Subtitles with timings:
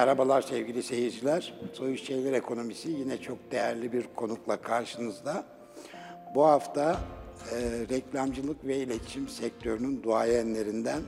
[0.00, 1.54] Merhabalar sevgili seyirciler.
[1.72, 5.44] Soyuz Şeyler Ekonomisi yine çok değerli bir konukla karşınızda.
[6.34, 7.00] Bu hafta
[7.52, 7.56] e,
[7.90, 11.02] reklamcılık ve iletişim sektörünün duayenlerinden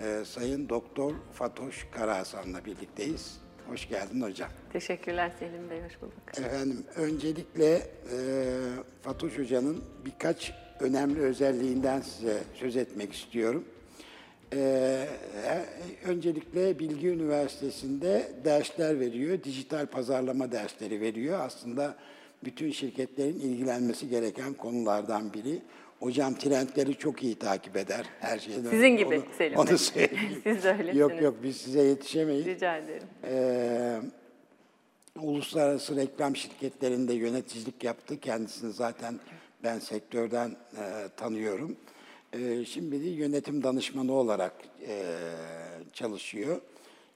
[0.00, 3.40] e, Sayın Doktor Fatoş Karahasan'la birlikteyiz.
[3.68, 4.48] Hoş geldin hocam.
[4.72, 6.38] Teşekkürler Selim Bey, hoş bulduk.
[6.38, 8.18] Efendim öncelikle e,
[9.02, 13.64] Fatoş Hoca'nın birkaç önemli özelliğinden size söz etmek istiyorum.
[14.52, 15.64] E, e,
[16.04, 21.40] öncelikle Bilgi Üniversitesi'nde dersler veriyor, dijital pazarlama dersleri veriyor.
[21.40, 21.96] Aslında
[22.44, 25.62] bütün şirketlerin ilgilenmesi gereken konulardan biri.
[26.00, 28.70] Hocam trendleri çok iyi takip eder her şeyden.
[28.70, 29.04] Sizin önce.
[29.04, 30.40] gibi onu, Selim Onu söyleyeyim.
[30.44, 30.96] Siz de öylesiniz.
[30.96, 32.46] Yok yok biz size yetişemeyiz.
[32.46, 33.08] Rica ederim.
[33.24, 34.00] Ee,
[35.20, 38.20] uluslararası reklam şirketlerinde yöneticilik yaptı.
[38.20, 39.20] Kendisini zaten
[39.64, 41.76] ben sektörden e, tanıyorum.
[42.38, 44.52] E, şimdi de yönetim danışmanı olarak
[44.88, 45.04] e,
[45.92, 46.60] çalışıyor.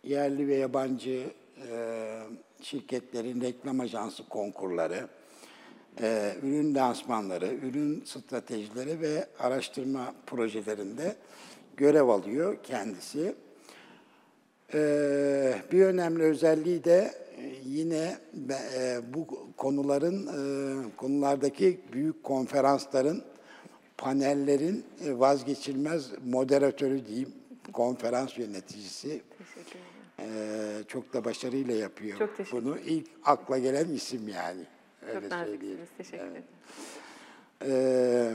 [0.05, 1.25] Yerli ve yabancı
[1.71, 2.21] e,
[2.63, 5.09] şirketlerin reklam ajansı konkurları,
[6.01, 11.17] e, ürün lansmanları, ürün stratejileri ve araştırma projelerinde
[11.77, 13.35] görev alıyor kendisi.
[14.75, 17.15] Ee, bir önemli özelliği de
[17.65, 18.17] yine
[19.15, 19.27] bu
[19.57, 20.29] konuların
[20.97, 23.25] konulardaki büyük konferansların
[24.01, 27.33] panellerin e, vazgeçilmez moderatörü diyeyim
[27.73, 29.91] konferans yöneticisi Teşekkür ederim.
[30.23, 34.65] Ee, çok da başarıyla yapıyor Çok bunu ilk akla gelen isim yani
[35.09, 36.45] öyle Çok naziksiniz, teşekkür ederim.
[37.67, 38.33] Ee,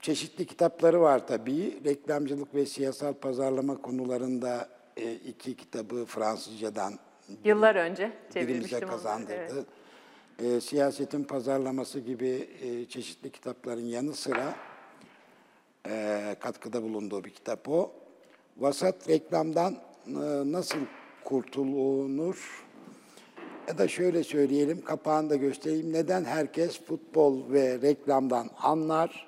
[0.00, 1.80] çeşitli kitapları var tabii.
[1.84, 6.98] Reklamcılık ve siyasal pazarlama konularında e, iki kitabı Fransızcadan
[7.44, 8.90] Yıllar önce çevirmiştim onları.
[8.90, 9.34] kazandırdı.
[9.54, 9.66] Evet.
[10.38, 14.54] Ee, siyasetin pazarlaması gibi e, çeşitli kitapların yanı sıra
[15.88, 17.92] e, katkıda bulunduğu bir kitap o.
[18.56, 19.76] Vasat reklamdan
[20.06, 20.12] e,
[20.52, 20.78] nasıl
[21.24, 22.64] kurtulunur?
[23.68, 25.92] Ya da şöyle söyleyelim, kapağını da göstereyim.
[25.92, 29.26] Neden herkes futbol ve reklamdan anlar?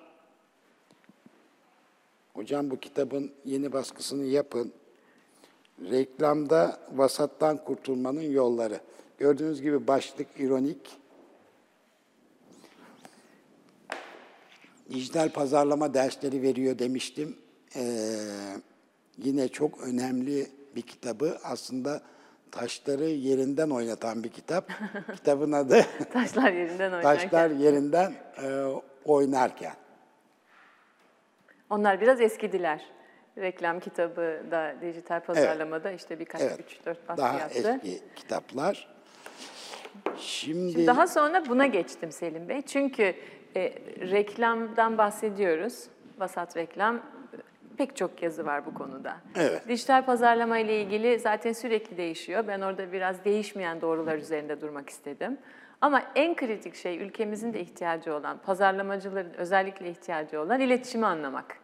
[2.34, 4.72] Hocam bu kitabın yeni baskısını yapın.
[5.90, 8.80] Reklamda vasattan kurtulmanın yolları.
[9.18, 10.96] Gördüğünüz gibi başlık ironik.
[14.90, 17.36] Dijital pazarlama dersleri veriyor demiştim.
[17.76, 17.82] Ee,
[19.18, 21.38] yine çok önemli bir kitabı.
[21.44, 22.02] Aslında
[22.50, 24.68] taşları yerinden oynatan bir kitap.
[25.16, 27.30] Kitabın adı Taşlar yerinden oynarken.
[27.30, 28.64] Taşlar yerinden e,
[29.04, 29.74] oynarken.
[31.70, 32.84] Onlar biraz eskidiler.
[33.38, 36.60] Reklam kitabı da dijital pazarlamada işte birkaç, Evet.
[36.60, 37.80] üç, dört Daha baskı yaptı.
[37.84, 38.93] eski kitaplar.
[40.16, 42.62] Şimdi, Şimdi daha sonra buna geçtim Selim Bey.
[42.62, 43.14] Çünkü
[43.56, 45.84] e, reklamdan bahsediyoruz.
[46.18, 47.00] Vasat reklam.
[47.76, 49.16] Pek çok yazı var bu konuda.
[49.36, 49.68] Evet.
[49.68, 52.44] Dijital pazarlama ile ilgili zaten sürekli değişiyor.
[52.48, 55.38] Ben orada biraz değişmeyen doğrular üzerinde durmak istedim.
[55.80, 61.58] Ama en kritik şey ülkemizin de ihtiyacı olan, pazarlamacıların özellikle ihtiyacı olan iletişimi anlamak.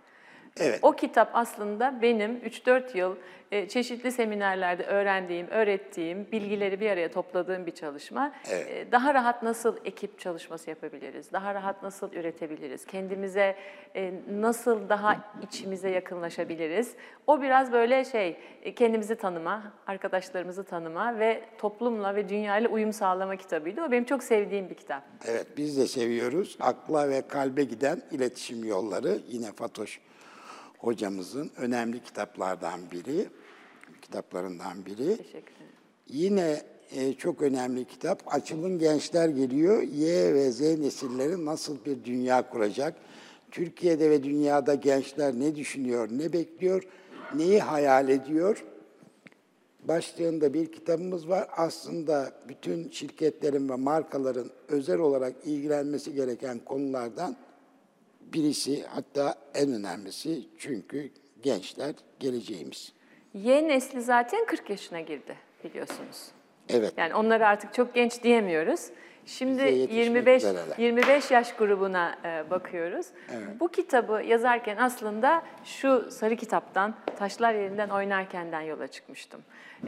[0.60, 0.78] Evet.
[0.82, 3.16] O kitap aslında benim 3-4 yıl
[3.50, 8.32] e, çeşitli seminerlerde öğrendiğim, öğrettiğim, bilgileri bir araya topladığım bir çalışma.
[8.50, 8.66] Evet.
[8.70, 11.32] E, Daha rahat nasıl ekip çalışması yapabiliriz?
[11.32, 12.86] Daha rahat nasıl üretebiliriz?
[12.86, 13.56] Kendimize
[13.96, 16.92] e, nasıl daha içimize yakınlaşabiliriz?
[17.26, 18.36] O biraz böyle şey,
[18.76, 23.82] kendimizi tanıma, arkadaşlarımızı tanıma ve toplumla ve dünyayla uyum sağlama kitabıydı.
[23.82, 25.02] O benim çok sevdiğim bir kitap.
[25.28, 26.56] Evet, biz de seviyoruz.
[26.60, 29.18] Akla ve kalbe giden iletişim yolları.
[29.28, 30.00] Yine Fatoş
[30.80, 33.28] hocamızın önemli kitaplardan biri,
[34.02, 35.16] kitaplarından biri.
[35.16, 35.70] Teşekkür ederim.
[36.08, 38.22] Yine e, çok önemli kitap.
[38.34, 39.82] Açılın Gençler geliyor.
[39.82, 42.94] Y ve Z nesilleri nasıl bir dünya kuracak?
[43.50, 46.82] Türkiye'de ve dünyada gençler ne düşünüyor, ne bekliyor,
[47.34, 48.64] neyi hayal ediyor?
[49.88, 51.48] Başlığında bir kitabımız var.
[51.56, 57.36] Aslında bütün şirketlerin ve markaların özel olarak ilgilenmesi gereken konulardan
[58.32, 61.10] birisi, hatta en önemlisi çünkü
[61.42, 62.92] gençler geleceğimiz.
[63.34, 66.28] Y nesli zaten 40 yaşına girdi biliyorsunuz.
[66.68, 66.92] Evet.
[66.96, 68.80] Yani onlara artık çok genç diyemiyoruz.
[69.26, 70.78] Şimdi Bize yetişmek 25 üzereler.
[70.78, 73.06] 25 yaş grubuna e, bakıyoruz.
[73.60, 79.40] Bu kitabı yazarken aslında şu sarı kitaptan Taşlar Yerinden Oynarken'den yola çıkmıştım.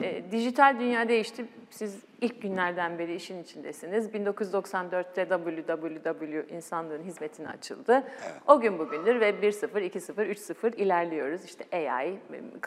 [0.02, 1.44] E, dijital dünya değişti.
[1.70, 4.08] Siz ilk günlerden beri işin içindesiniz.
[4.08, 8.02] 1994'te www insanlığın hizmetine açıldı.
[8.46, 11.44] O gün bugündür ve 1.0, 2.0, 3.0 ilerliyoruz.
[11.44, 12.18] İşte AI,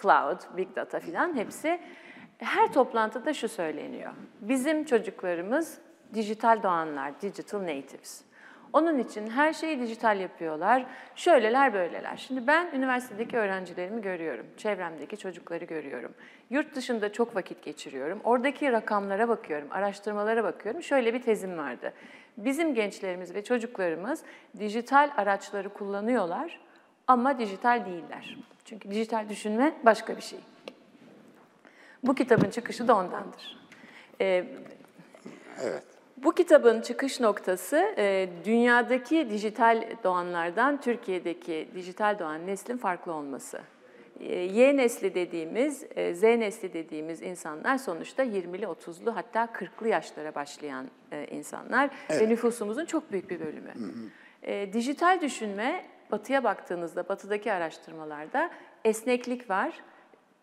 [0.01, 1.79] cloud, big data filan hepsi
[2.37, 4.11] her toplantıda şu söyleniyor.
[4.41, 5.77] Bizim çocuklarımız
[6.13, 8.21] dijital doğanlar, digital natives.
[8.73, 10.85] Onun için her şeyi dijital yapıyorlar.
[11.15, 12.17] Şöyleler böyleler.
[12.17, 14.45] Şimdi ben üniversitedeki öğrencilerimi görüyorum.
[14.57, 16.13] Çevremdeki çocukları görüyorum.
[16.49, 18.19] Yurt dışında çok vakit geçiriyorum.
[18.23, 20.83] Oradaki rakamlara bakıyorum, araştırmalara bakıyorum.
[20.83, 21.93] Şöyle bir tezim vardı.
[22.37, 24.23] Bizim gençlerimiz ve çocuklarımız
[24.59, 26.59] dijital araçları kullanıyorlar
[27.07, 28.37] ama dijital değiller.
[28.65, 30.39] Çünkü dijital düşünme başka bir şey.
[32.03, 33.57] Bu kitabın çıkışı da ondandır.
[34.21, 34.45] Ee,
[35.63, 35.94] Evet.
[36.25, 43.61] Bu kitabın çıkış noktası e, dünyadaki dijital doğanlardan Türkiye'deki dijital doğan neslin farklı olması.
[44.19, 50.35] E, Y nesli dediğimiz, e, Z nesli dediğimiz insanlar sonuçta 20'li, 30'lu hatta 40'lı yaşlara
[50.35, 53.73] başlayan e, insanlar ve nüfusumuzun çok büyük bir bölümü.
[54.43, 58.49] E, dijital düşünme, batıya baktığınızda, batıdaki araştırmalarda
[58.85, 59.73] esneklik var,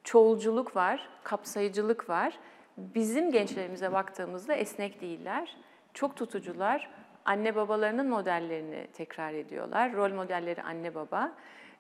[0.05, 2.39] çoğulculuk var, kapsayıcılık var.
[2.77, 5.57] Bizim gençlerimize baktığımızda esnek değiller,
[5.95, 6.91] çok tutucular,
[7.25, 9.93] anne babalarının modellerini tekrar ediyorlar.
[9.93, 11.33] Rol modelleri anne baba.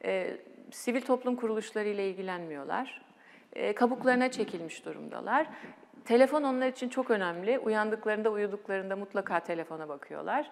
[0.04, 0.36] Ee,
[0.70, 3.02] sivil toplum kuruluşları ile ilgilenmiyorlar.
[3.52, 5.46] Ee, kabuklarına çekilmiş durumdalar.
[6.04, 7.58] Telefon onlar için çok önemli.
[7.58, 10.50] Uyandıklarında, uyuduklarında mutlaka telefona bakıyorlar.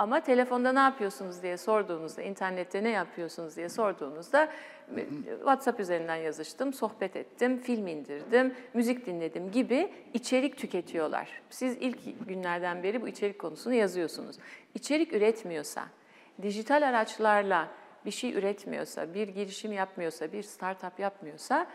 [0.00, 4.48] Ama telefonda ne yapıyorsunuz diye sorduğunuzda, internette ne yapıyorsunuz diye sorduğunuzda
[4.96, 5.06] e,
[5.38, 11.42] WhatsApp üzerinden yazıştım, sohbet ettim, film indirdim, müzik dinledim gibi içerik tüketiyorlar.
[11.50, 14.36] Siz ilk günlerden beri bu içerik konusunu yazıyorsunuz.
[14.74, 15.84] İçerik üretmiyorsa,
[16.42, 17.68] dijital araçlarla
[18.04, 21.66] bir şey üretmiyorsa, bir girişim yapmıyorsa, bir startup yapmıyorsa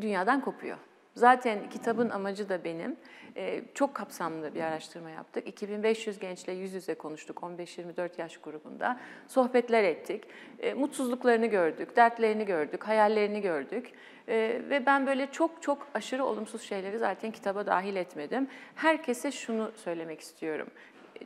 [0.00, 0.78] dünyadan kopuyor.
[1.18, 2.96] Zaten kitabın amacı da benim.
[3.36, 5.48] Ee, çok kapsamlı bir araştırma yaptık.
[5.48, 9.00] 2500 gençle yüz yüze konuştuk 15-24 yaş grubunda.
[9.28, 10.24] Sohbetler ettik.
[10.58, 13.92] Ee, mutsuzluklarını gördük, dertlerini gördük, hayallerini gördük.
[14.28, 18.48] Ee, ve ben böyle çok çok aşırı olumsuz şeyleri zaten kitaba dahil etmedim.
[18.74, 20.68] Herkese şunu söylemek istiyorum.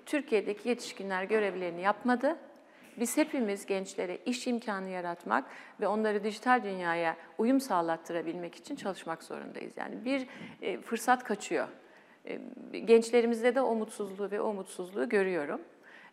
[0.06, 2.36] Türkiye'deki yetişkinler görevlerini yapmadı.
[3.00, 5.44] Biz hepimiz gençlere iş imkanı yaratmak
[5.80, 9.72] ve onları dijital dünyaya uyum sağlattırabilmek için çalışmak zorundayız.
[9.76, 10.26] Yani bir
[10.62, 11.68] e, fırsat kaçıyor.
[12.26, 12.38] E,
[12.78, 15.60] gençlerimizde de o mutsuzluğu ve o mutsuzluğu görüyorum.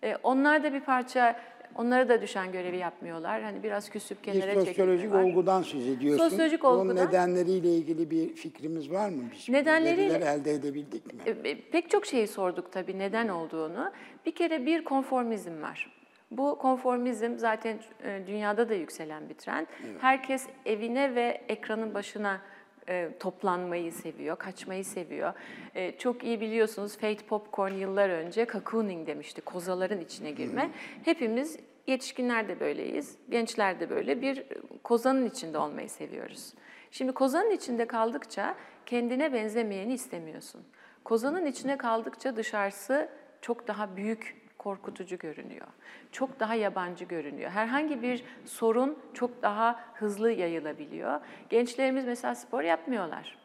[0.04, 1.40] E, onlar da bir parça,
[1.76, 3.42] onlara da düşen görevi yapmıyorlar.
[3.44, 5.24] Hani biraz küsüp kenara sosyolojik çekilme var.
[5.24, 6.30] olgudan söz ediyorsun.
[6.30, 6.96] Sosyolojik olgudan.
[6.96, 9.24] nedenleriyle ilgili bir fikrimiz var mı?
[9.31, 11.22] Biz veriler elde edebildik mi?
[11.26, 13.92] E, e, Pek çok şeyi sorduk tabii neden olduğunu.
[14.26, 15.99] Bir kere bir konformizm var.
[16.31, 19.68] Bu konformizm zaten e, dünyada da yükselen bir trend.
[20.02, 22.42] Herkes evine ve ekranın başına
[22.90, 25.34] e, toplanmayı seviyor, kaçmayı seviyor.
[25.76, 30.70] E, çok iyi biliyorsunuz Fate Popcorn yıllar önce cocooning demişti, kozaların içine girme.
[31.06, 34.46] Hepimiz yetişkinler de böyleyiz, gençler de böyle bir
[34.84, 36.54] kozanın içinde olmayı seviyoruz.
[36.92, 38.56] Şimdi kozanın içinde kaldıkça
[38.86, 40.62] kendine benzemeyeni istemiyorsun.
[41.04, 43.10] Kozanın içine kaldıkça dışarısı
[43.42, 45.68] çok daha büyük, korkutucu görünüyor.
[46.12, 47.52] Çok daha yabancı görünüyor.
[47.52, 51.20] Herhangi bir sorun çok daha hızlı yayılabiliyor.
[51.50, 53.38] Gençlerimiz mesela spor yapmıyorlar.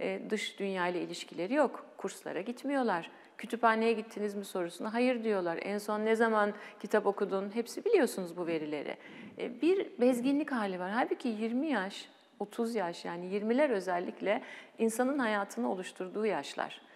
[0.00, 1.86] Ee, dış dünya ile ilişkileri yok.
[1.96, 3.10] Kurslara gitmiyorlar.
[3.38, 5.58] Kütüphaneye gittiniz mi sorusuna hayır diyorlar.
[5.62, 7.54] En son ne zaman kitap okudun?
[7.54, 8.96] Hepsi biliyorsunuz bu verileri.
[9.38, 10.90] Ee, bir bezginlik hali var.
[10.90, 12.08] Halbuki 20 yaş,
[12.38, 14.42] 30 yaş yani 20'ler özellikle
[14.78, 16.91] insanın hayatını oluşturduğu yaşlar.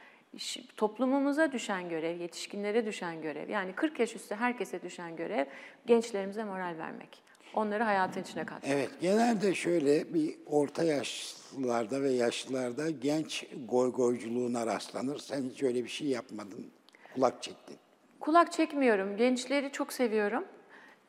[0.76, 5.44] Toplumumuza düşen görev, yetişkinlere düşen görev, yani 40 yaş üstü herkese düşen görev
[5.86, 7.22] gençlerimize moral vermek.
[7.54, 8.72] Onları hayatın içine katmak.
[8.72, 15.18] Evet, genelde şöyle bir orta yaşlılarda ve yaşlılarda genç goygoyculuğuna rastlanır.
[15.18, 16.70] Sen hiç öyle bir şey yapmadın,
[17.14, 17.76] kulak çektin.
[18.20, 19.16] Kulak çekmiyorum.
[19.16, 20.44] Gençleri çok seviyorum.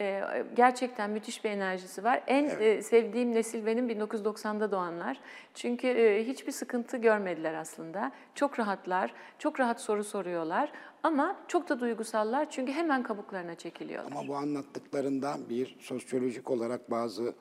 [0.01, 0.23] Ee,
[0.55, 2.23] gerçekten müthiş bir enerjisi var.
[2.27, 5.19] En e, sevdiğim nesil benim 1990'da doğanlar.
[5.53, 8.11] Çünkü e, hiçbir sıkıntı görmediler aslında.
[8.35, 10.71] Çok rahatlar, çok rahat soru soruyorlar.
[11.03, 14.11] Ama çok da duygusallar çünkü hemen kabuklarına çekiliyorlar.
[14.11, 17.33] Ama bu anlattıklarından bir sosyolojik olarak bazı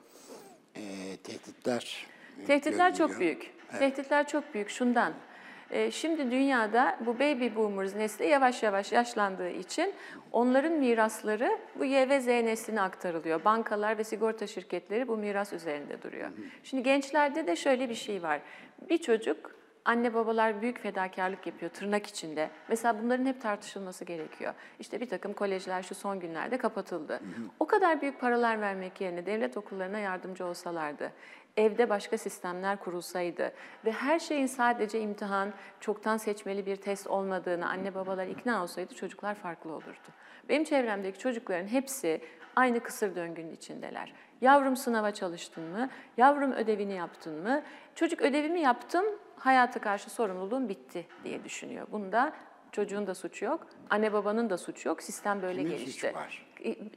[0.75, 0.81] e,
[1.23, 2.07] tehditler
[2.41, 3.19] e, Tehditler çok görünüyor.
[3.39, 3.53] büyük.
[3.79, 5.13] Tehditler çok büyük şundan.
[5.71, 9.93] E, Şimdi dünyada bu baby boomers nesli yavaş yavaş yaşlandığı için
[10.31, 13.45] onların mirasları bu Y ve Z nesline aktarılıyor.
[13.45, 16.29] Bankalar ve sigorta şirketleri bu miras üzerinde duruyor.
[16.63, 18.41] Şimdi gençlerde de şöyle bir şey var.
[18.89, 19.57] Bir çocuk
[19.87, 22.49] Anne babalar büyük fedakarlık yapıyor tırnak içinde.
[22.69, 24.53] Mesela bunların hep tartışılması gerekiyor.
[24.79, 27.19] İşte bir takım kolejler şu son günlerde kapatıldı.
[27.59, 31.11] O kadar büyük paralar vermek yerine devlet okullarına yardımcı olsalardı,
[31.57, 33.51] evde başka sistemler kurulsaydı
[33.85, 39.35] ve her şeyin sadece imtihan, çoktan seçmeli bir test olmadığını anne babalar ikna olsaydı çocuklar
[39.35, 40.07] farklı olurdu.
[40.49, 42.21] Benim çevremdeki çocukların hepsi
[42.55, 44.13] aynı kısır döngünün içindeler.
[44.41, 45.89] Yavrum sınava çalıştın mı?
[46.17, 47.61] Yavrum ödevini yaptın mı?
[47.95, 49.05] Çocuk ödevimi yaptım,
[49.39, 51.87] hayata karşı sorumluluğum bitti diye düşünüyor.
[51.91, 52.33] Bunda
[52.71, 55.03] Çocuğun da suçu yok, anne babanın da suçu yok.
[55.03, 55.91] Sistem böyle Kimin gelişti.
[55.91, 56.47] suçu var?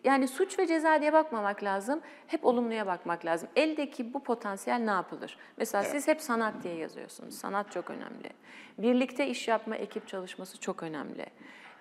[0.04, 2.00] Yani suç ve ceza diye bakmamak lazım.
[2.26, 3.48] Hep olumluya bakmak lazım.
[3.56, 5.38] Eldeki bu potansiyel ne yapılır?
[5.56, 7.34] Mesela siz hep sanat diye yazıyorsunuz.
[7.34, 8.30] Sanat çok önemli.
[8.78, 11.26] Birlikte iş yapma, ekip çalışması çok önemli.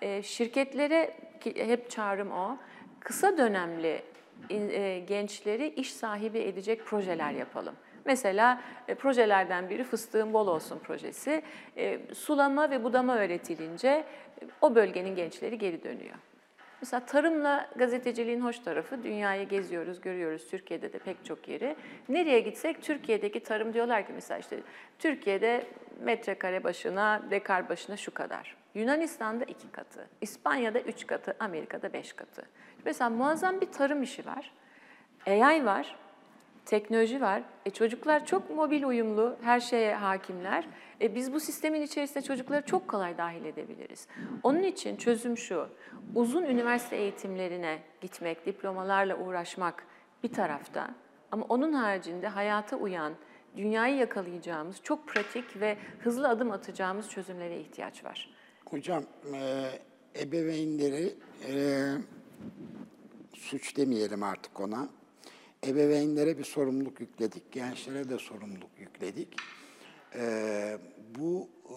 [0.02, 2.56] Ee, şirketlere ki hep çağrım o.
[3.00, 4.02] Kısa dönemli
[4.50, 7.74] e, gençleri iş sahibi edecek projeler yapalım.
[8.04, 11.42] Mesela e, projelerden biri fıstığın bol olsun projesi.
[11.76, 14.04] E, sulama ve budama öğretilince e,
[14.60, 16.14] o bölgenin gençleri geri dönüyor.
[16.82, 20.46] Mesela tarımla gazeteciliğin hoş tarafı dünyayı geziyoruz, görüyoruz.
[20.50, 21.76] Türkiye'de de pek çok yeri.
[22.08, 24.60] Nereye gitsek Türkiye'deki tarım diyorlar ki mesela işte
[24.98, 25.66] Türkiye'de
[26.00, 28.56] metrekare başına, dekar başına şu kadar.
[28.74, 32.42] Yunanistan'da iki katı, İspanya'da üç katı, Amerika'da beş katı.
[32.84, 34.52] Mesela muazzam bir tarım işi var.
[35.26, 35.96] AI var,
[36.70, 37.42] teknoloji var.
[37.66, 40.68] E çocuklar çok mobil uyumlu, her şeye hakimler.
[41.00, 44.06] E biz bu sistemin içerisinde çocukları çok kolay dahil edebiliriz.
[44.42, 45.68] Onun için çözüm şu,
[46.14, 49.84] uzun üniversite eğitimlerine gitmek, diplomalarla uğraşmak
[50.22, 50.94] bir tarafta.
[51.32, 53.12] Ama onun haricinde hayata uyan,
[53.56, 58.30] dünyayı yakalayacağımız, çok pratik ve hızlı adım atacağımız çözümlere ihtiyaç var.
[58.64, 59.68] Hocam, e,
[60.20, 61.14] ebeveynleri
[61.48, 61.54] e,
[63.34, 64.99] suç demeyelim artık ona.
[65.66, 69.28] Ebeveynlere bir sorumluluk yükledik, gençlere de sorumluluk yükledik.
[70.14, 70.78] E,
[71.18, 71.74] bu e,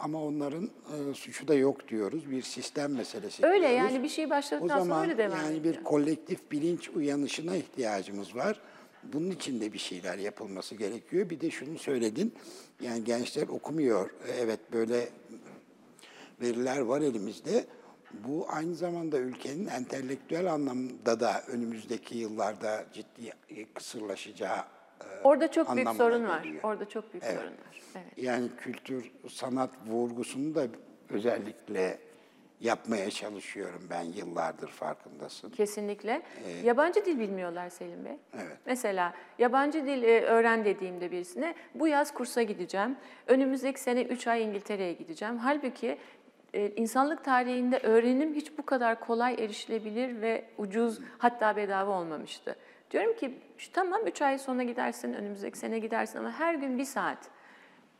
[0.00, 2.30] ama onların e, suçu da yok diyoruz.
[2.30, 3.76] Bir sistem meselesi Öyle diyoruz.
[3.76, 8.36] yani bir şey O başladıktan sonra zaman öyle devam yani bir kolektif bilinç uyanışına ihtiyacımız
[8.36, 8.60] var.
[9.02, 11.30] Bunun için de bir şeyler yapılması gerekiyor.
[11.30, 12.34] Bir de şunu söyledin,
[12.80, 14.10] yani gençler okumuyor.
[14.38, 15.08] Evet böyle
[16.40, 17.64] veriler var elimizde.
[18.12, 23.32] Bu aynı zamanda ülkenin entelektüel anlamda da önümüzdeki yıllarda ciddi
[23.74, 26.42] kısırlaşacağı e, Orada çok büyük sorun var.
[26.42, 26.62] geliyor.
[26.62, 27.82] Orada çok büyük sorun var.
[27.96, 28.06] Evet.
[28.16, 30.66] Yani kültür, sanat vurgusunu da
[31.10, 31.98] özellikle
[32.60, 35.50] yapmaya çalışıyorum ben yıllardır farkındasın.
[35.50, 36.22] Kesinlikle.
[36.64, 38.16] Yabancı dil bilmiyorlar Selim Bey.
[38.34, 38.56] Evet.
[38.66, 42.96] Mesela yabancı dil e, öğren dediğimde birisine bu yaz kursa gideceğim.
[43.26, 45.38] Önümüzdeki sene 3 ay İngiltere'ye gideceğim.
[45.38, 45.98] Halbuki
[46.54, 52.56] insanlık tarihinde öğrenim hiç bu kadar kolay erişilebilir ve ucuz hatta bedava olmamıştı.
[52.90, 56.84] Diyorum ki "Şu tamam 3 ay sonra gidersin, önümüzdeki sene gidersin ama her gün bir
[56.84, 57.18] saat.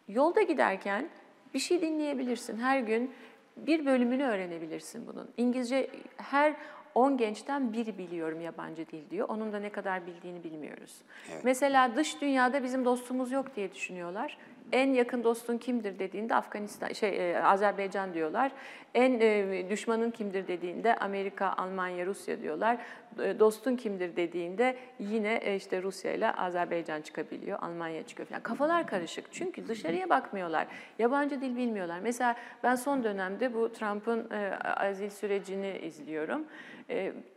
[0.08, 1.08] Yolda giderken
[1.54, 2.58] bir şey dinleyebilirsin.
[2.58, 3.10] Her gün
[3.56, 5.28] bir bölümünü öğrenebilirsin bunun.
[5.36, 6.54] İngilizce her
[6.94, 9.28] 10 gençten biri biliyorum yabancı dil diyor.
[9.28, 10.96] Onun da ne kadar bildiğini bilmiyoruz.
[11.44, 14.38] Mesela dış dünyada bizim dostumuz yok diye düşünüyorlar.
[14.72, 18.52] En yakın dostun kimdir dediğinde Afganistan, şey e, Azerbaycan diyorlar.
[18.94, 22.78] En e, düşmanın kimdir dediğinde Amerika, Almanya, Rusya diyorlar.
[23.22, 28.42] E, Dostun kimdir dediğinde yine işte Rusya ile Azerbaycan çıkabiliyor, Almanya çıkıyor falan.
[28.42, 30.66] Kafalar karışık çünkü dışarıya bakmıyorlar.
[30.98, 32.00] Yabancı dil bilmiyorlar.
[32.00, 34.30] Mesela ben son dönemde bu Trump'ın
[34.62, 36.44] azil sürecini izliyorum.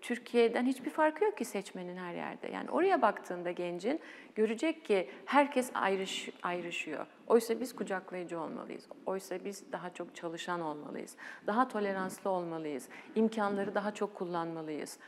[0.02, 2.48] Türkiye'den hiçbir farkı yok ki seçmenin her yerde.
[2.48, 4.00] Yani oraya baktığında gencin
[4.36, 7.06] görecek ki herkes ayrış, ayrışıyor.
[7.32, 8.88] Oysa biz kucaklayıcı olmalıyız.
[9.06, 11.16] Oysa biz daha çok çalışan olmalıyız.
[11.48, 12.90] Daha toleranslı olmalıyız.
[13.16, 15.00] İmkanları daha çok kullanmalıyız.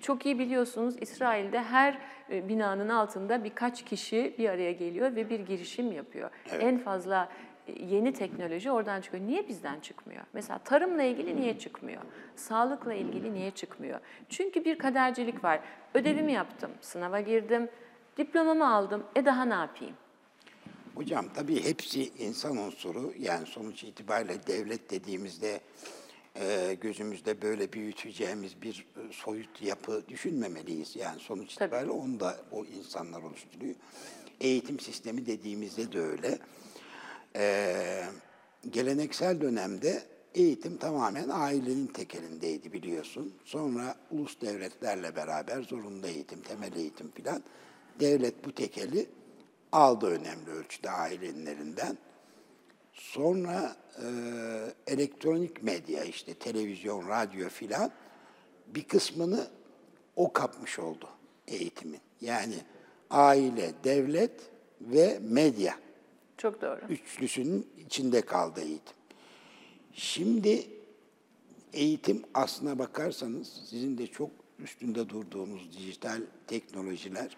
[0.00, 1.98] Çok iyi biliyorsunuz İsrail'de her
[2.30, 6.30] e, binanın altında birkaç kişi bir araya geliyor ve bir girişim yapıyor.
[6.60, 7.28] En fazla
[7.66, 9.26] e, yeni teknoloji oradan çıkıyor.
[9.26, 10.22] Niye bizden çıkmıyor?
[10.32, 12.02] Mesela tarımla ilgili niye çıkmıyor?
[12.36, 14.00] Sağlıkla ilgili niye çıkmıyor?
[14.28, 15.60] Çünkü bir kadercilik var.
[15.94, 17.68] Ödevimi yaptım, sınava girdim,
[18.16, 19.04] diplomamı aldım.
[19.16, 19.94] E daha ne yapayım?
[20.96, 23.12] Hocam tabii hepsi insan unsuru.
[23.18, 25.60] Yani sonuç itibariyle devlet dediğimizde
[26.40, 30.96] e, gözümüzde böyle büyüteceğimiz bir e, soyut yapı düşünmemeliyiz.
[30.96, 31.66] Yani sonuç Tabii.
[31.66, 33.74] itibariyle onu da o insanlar oluşturuyor.
[34.40, 36.38] Eğitim sistemi dediğimizde de öyle.
[37.36, 38.04] E,
[38.70, 40.02] geleneksel dönemde
[40.34, 43.34] eğitim tamamen ailenin tekelindeydi biliyorsun.
[43.44, 47.42] Sonra ulus devletlerle beraber zorunlu eğitim, temel eğitim filan
[48.00, 49.06] devlet bu tekeli
[49.72, 51.98] aldı önemli ölçüde ailenin elinden.
[52.92, 54.06] Sonra e,
[54.86, 57.90] elektronik medya işte televizyon, radyo filan
[58.66, 59.46] bir kısmını
[60.16, 61.08] o kapmış oldu
[61.48, 62.00] eğitimin.
[62.20, 62.54] Yani
[63.10, 64.32] aile, devlet
[64.80, 65.78] ve medya
[66.36, 66.80] Çok doğru.
[66.88, 68.96] üçlüsünün içinde kaldı eğitim.
[69.92, 70.66] Şimdi
[71.72, 77.36] eğitim aslına bakarsanız sizin de çok üstünde durduğunuz dijital teknolojiler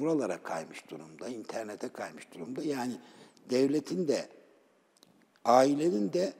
[0.00, 2.62] buralara kaymış durumda, internete kaymış durumda.
[2.62, 2.92] Yani
[3.50, 4.28] devletin de
[5.44, 6.32] ailenin de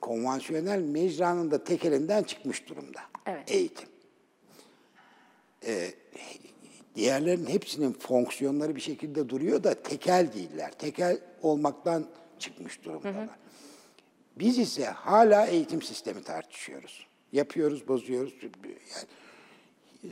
[0.00, 3.50] konvansiyonel mecranın da tekelinden çıkmış durumda Evet.
[3.50, 3.88] eğitim.
[5.66, 5.94] Ee,
[6.94, 10.72] diğerlerin hepsinin fonksiyonları bir şekilde duruyor da tekel değiller.
[10.72, 12.06] Tekel olmaktan
[12.38, 13.28] çıkmış durumdalar.
[14.38, 17.06] Biz ise hala eğitim sistemi tartışıyoruz.
[17.32, 18.34] Yapıyoruz, bozuyoruz.
[18.42, 19.06] Yani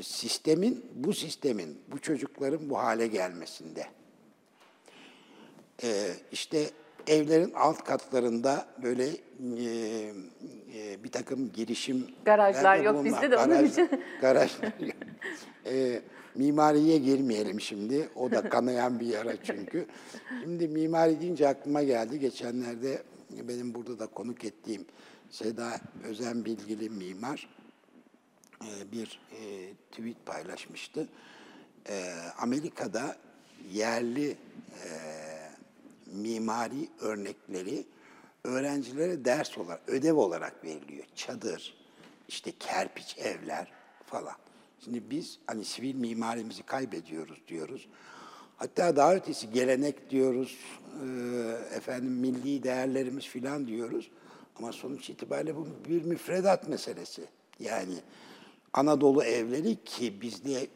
[0.02, 3.87] sistemin, bu sistemin, bu çocukların bu hale gelmesinde.
[5.82, 6.70] Ee, işte
[7.06, 9.14] evlerin alt katlarında böyle e,
[10.75, 12.06] e, bir takım girişim...
[12.25, 13.90] Garajlar yok bizde de onun için.
[14.20, 14.97] Garajlar yok.
[15.66, 16.00] Ee,
[16.35, 18.09] mimariye girmeyelim şimdi.
[18.16, 19.87] O da kanayan bir yara çünkü.
[20.42, 22.20] Şimdi mimari deyince aklıma geldi.
[22.20, 24.87] Geçenlerde benim burada da konuk ettiğim
[25.30, 27.60] Seda Özen Bilgili mimar e,
[28.93, 31.09] bir e, tweet paylaşmıştı.
[31.88, 33.17] E, Amerika'da
[33.73, 34.37] yerli
[36.07, 37.85] mimari örnekleri
[38.45, 41.05] öğrencilere ders olarak, ödev olarak veriliyor.
[41.14, 41.75] Çadır,
[42.29, 43.73] işte kerpiç evler
[44.07, 44.37] falan.
[44.85, 47.88] Şimdi biz hani sivil mimarimizi kaybediyoruz diyoruz.
[48.57, 50.59] Hatta daha ötesi gelenek diyoruz,
[51.75, 54.11] efendim milli değerlerimiz filan diyoruz.
[54.57, 57.25] Ama sonuç itibariyle bu bir müfredat meselesi.
[57.61, 57.95] Yani
[58.72, 60.66] Anadolu evleri ki bizde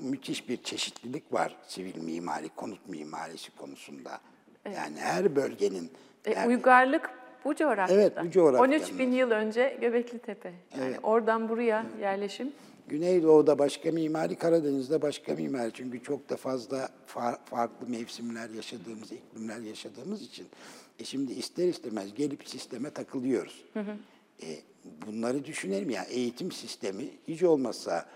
[0.00, 4.20] müthiş bir çeşitlilik var sivil mimari, konut mimarisi konusunda.
[4.64, 5.90] Yani her bölgenin...
[6.24, 6.48] E, her...
[6.48, 7.10] uygarlık
[7.44, 8.02] bu coğrafyada.
[8.02, 8.82] Evet, bu coğrafyada.
[8.82, 10.48] 13 bin yıl önce Göbekli Tepe.
[10.48, 11.00] Yani evet.
[11.02, 12.52] oradan buraya yerleşim.
[12.88, 15.70] Güneydoğu'da başka mimari, Karadeniz'de başka mimari.
[15.74, 20.46] Çünkü çok da fazla far, farklı mevsimler yaşadığımız, iklimler yaşadığımız için.
[20.98, 23.64] E şimdi ister istemez gelip sisteme takılıyoruz.
[23.74, 23.96] Hı hı.
[24.42, 24.46] E,
[24.84, 28.06] bunları düşünelim ya eğitim sistemi hiç olmazsa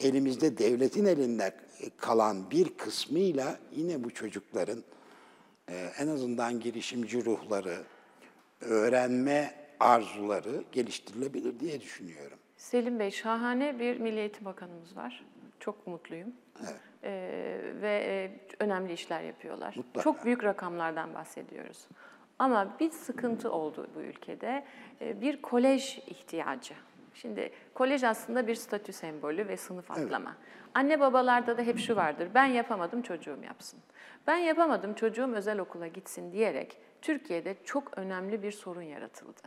[0.00, 1.54] elimizde devletin elinde
[1.96, 4.84] kalan bir kısmıyla yine bu çocukların
[5.68, 7.76] e, en azından girişimci ruhları,
[8.60, 12.38] öğrenme arzuları geliştirilebilir diye düşünüyorum.
[12.56, 15.24] Selim Bey, şahane bir Milli Eğitim Bakanımız var.
[15.60, 16.32] Çok mutluyum.
[16.60, 16.80] Evet.
[17.04, 18.30] Ee, ve e,
[18.64, 19.74] önemli işler yapıyorlar.
[19.76, 20.02] Mutlaka.
[20.04, 21.78] Çok büyük rakamlardan bahsediyoruz.
[22.38, 24.64] Ama bir sıkıntı oldu bu ülkede.
[25.00, 26.74] Ee, bir kolej ihtiyacı.
[27.14, 30.36] Şimdi kolej aslında bir statü sembolü ve sınıf atlama.
[30.38, 30.68] Evet.
[30.74, 32.28] Anne babalarda da hep şu vardır.
[32.34, 33.80] Ben yapamadım çocuğum yapsın.
[34.26, 39.42] Ben yapamadım çocuğum özel okula gitsin diyerek Türkiye'de çok önemli bir sorun yaratıldı.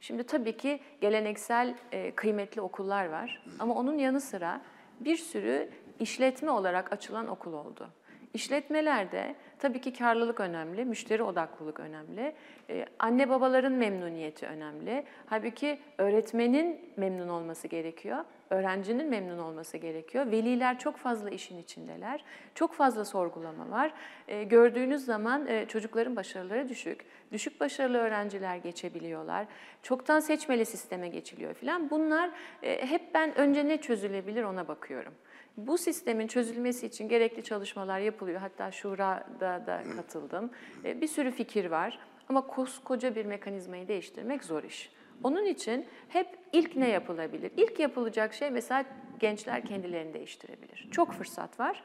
[0.00, 4.60] Şimdi tabii ki geleneksel e, kıymetli okullar var ama onun yanı sıra
[5.00, 7.88] bir sürü işletme olarak açılan okul oldu.
[8.34, 12.34] İşletmelerde tabii ki karlılık önemli, müşteri odaklılık önemli,
[12.70, 15.04] ee, anne babaların memnuniyeti önemli.
[15.26, 20.30] Halbuki öğretmenin memnun olması gerekiyor, öğrencinin memnun olması gerekiyor.
[20.30, 23.92] Veliler çok fazla işin içindeler, çok fazla sorgulama var.
[24.28, 29.46] Ee, gördüğünüz zaman e, çocukların başarıları düşük, düşük başarılı öğrenciler geçebiliyorlar,
[29.82, 31.90] çoktan seçmeli sisteme geçiliyor filan.
[31.90, 32.30] Bunlar
[32.62, 35.14] e, hep ben önce ne çözülebilir ona bakıyorum.
[35.58, 38.40] Bu sistemin çözülmesi için gerekli çalışmalar yapılıyor.
[38.40, 40.50] Hatta Şura'da da katıldım.
[40.84, 44.92] E, bir sürü fikir var ama koskoca bir mekanizmayı değiştirmek zor iş.
[45.24, 47.52] Onun için hep ilk ne yapılabilir?
[47.56, 48.84] İlk yapılacak şey mesela
[49.18, 50.88] gençler kendilerini değiştirebilir.
[50.90, 51.82] Çok fırsat var.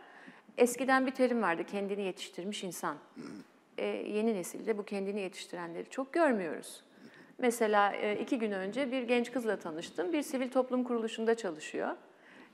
[0.58, 2.98] Eskiden bir terim vardı, kendini yetiştirmiş insan.
[3.78, 6.84] Ee, yeni nesilde bu kendini yetiştirenleri çok görmüyoruz.
[7.38, 10.14] Mesela e, iki gün önce bir genç kızla tanıştım.
[10.14, 11.96] Bir sivil toplum kuruluşunda çalışıyor.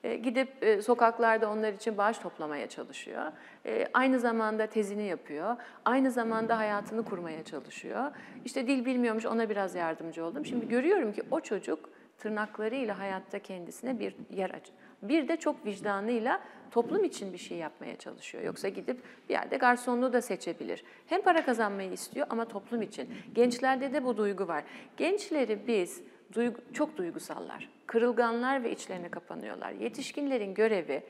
[0.03, 3.23] E, gidip e, sokaklarda onlar için bağış toplamaya çalışıyor.
[3.65, 5.55] E, aynı zamanda tezini yapıyor.
[5.85, 8.11] Aynı zamanda hayatını kurmaya çalışıyor.
[8.45, 10.45] İşte dil bilmiyormuş ona biraz yardımcı oldum.
[10.45, 14.63] Şimdi görüyorum ki o çocuk tırnaklarıyla hayatta kendisine bir yer aç.
[15.01, 18.43] Bir de çok vicdanıyla toplum için bir şey yapmaya çalışıyor.
[18.43, 20.83] Yoksa gidip bir yerde garsonluğu da seçebilir.
[21.07, 23.09] Hem para kazanmayı istiyor ama toplum için.
[23.33, 24.63] Gençlerde de bu duygu var.
[24.97, 26.01] Gençleri biz
[26.33, 27.78] duygu, çok duygusallar.
[27.89, 29.71] Kırılganlar ve içlerine kapanıyorlar.
[29.71, 31.03] Yetişkinlerin görevi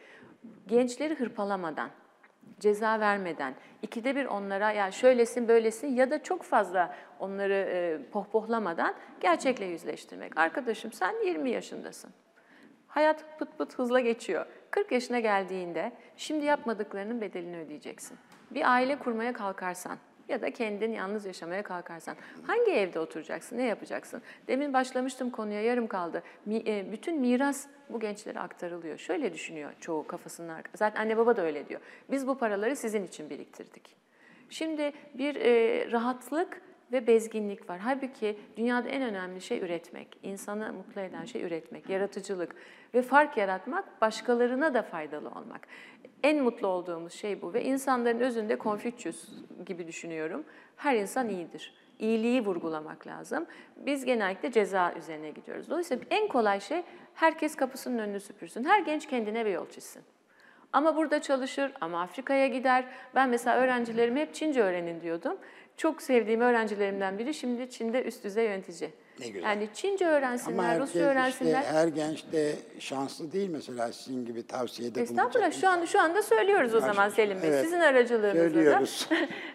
[0.68, 1.90] gençleri hırpalamadan,
[2.60, 8.94] ceza vermeden, ikide bir onlara ya şöylesin böylesin ya da çok fazla onları e, pohpohlamadan
[9.20, 10.38] gerçekle yüzleştirmek.
[10.38, 12.12] Arkadaşım sen 20 yaşındasın.
[12.88, 14.46] Hayat pıt pıt hızla geçiyor.
[14.72, 18.18] 40 yaşına geldiğinde şimdi yapmadıklarının bedelini ödeyeceksin.
[18.52, 19.98] Bir aile kurmaya kalkarsan,
[20.30, 22.16] ya da kendin yalnız yaşamaya kalkarsan
[22.48, 24.22] hangi evde oturacaksın, ne yapacaksın?
[24.48, 26.24] Demin başlamıştım konuya, yarım kaldı.
[26.52, 28.98] E, bütün miras bu gençlere aktarılıyor.
[28.98, 30.78] Şöyle düşünüyor çoğu kafasının arkasında.
[30.78, 31.82] Zaten anne baba da öyle diyor.
[32.12, 33.96] Biz bu paraları sizin için biriktirdik.
[34.50, 37.80] Şimdi bir e, rahatlık ve bezginlik var.
[37.80, 40.08] Halbuki dünyada en önemli şey üretmek.
[40.24, 42.56] İnsanı mutlu eden şey üretmek, yaratıcılık
[42.94, 45.68] ve fark yaratmak, başkalarına da faydalı olmak.
[46.24, 49.30] En mutlu olduğumuz şey bu ve insanların özünde Confucius
[49.66, 50.44] gibi düşünüyorum.
[50.76, 51.74] Her insan iyidir.
[52.00, 53.46] İyiliği vurgulamak lazım.
[53.78, 55.70] Biz genellikle ceza üzerine gidiyoruz.
[55.70, 58.64] Dolayısıyla en kolay şey herkes kapısının önünü süpürsün.
[58.64, 60.04] Her genç kendine bir yol çizsin.
[60.74, 62.86] Ama burada çalışır, ama Afrika'ya gider.
[63.16, 65.38] Ben mesela öğrencilerime hep Çince öğrenin diyordum.
[65.80, 68.90] Çok sevdiğim öğrencilerimden biri şimdi Çin'de üst düzey yönetici.
[69.20, 69.44] Ne güzel.
[69.44, 71.64] Yani Çince öğrensinler, herkes Rusça işte, öğrensinler.
[71.64, 75.12] her genç de şanslı değil mesela sizin gibi tavsiyede bulunacak.
[75.18, 77.50] Estağfurullah şu anda şu anda söylüyoruz o zaman Selim Bey.
[77.50, 78.50] Evet, Sizin aracılığınızla da.
[78.54, 79.10] söylüyoruz.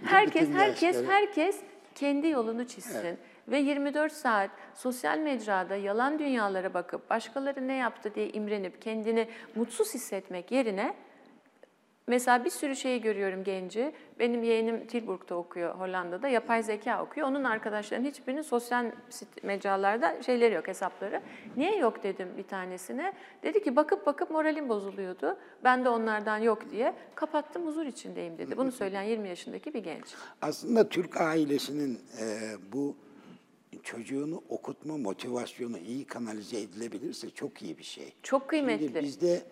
[0.05, 1.07] herkes Bütün herkes gençlere.
[1.07, 1.57] herkes
[1.95, 8.29] kendi yolunu çizsin ve 24 saat sosyal mecrada yalan dünyalara bakıp başkaları ne yaptı diye
[8.29, 10.95] imrenip kendini mutsuz hissetmek yerine
[12.07, 13.93] Mesela bir sürü şeyi görüyorum genci.
[14.19, 16.29] Benim yeğenim Tilburg'da okuyor Hollanda'da.
[16.29, 17.29] Yapay zeka okuyor.
[17.29, 18.93] Onun arkadaşlarının hiçbirinin sosyal
[19.43, 21.23] mecralarda şeyleri yok, hesapları.
[21.57, 23.13] Niye yok dedim bir tanesine.
[23.43, 25.37] Dedi ki bakıp bakıp moralim bozuluyordu.
[25.65, 28.57] Ben de onlardan yok diye kapattım huzur içindeyim dedi.
[28.57, 30.05] Bunu söyleyen 20 yaşındaki bir genç.
[30.43, 32.97] Aslında Türk ailesinin e, bu
[33.83, 38.13] çocuğunu okutma motivasyonu iyi kanalize edilebilirse çok iyi bir şey.
[38.23, 38.87] Çok kıymetli.
[38.87, 39.43] Şimdi bizde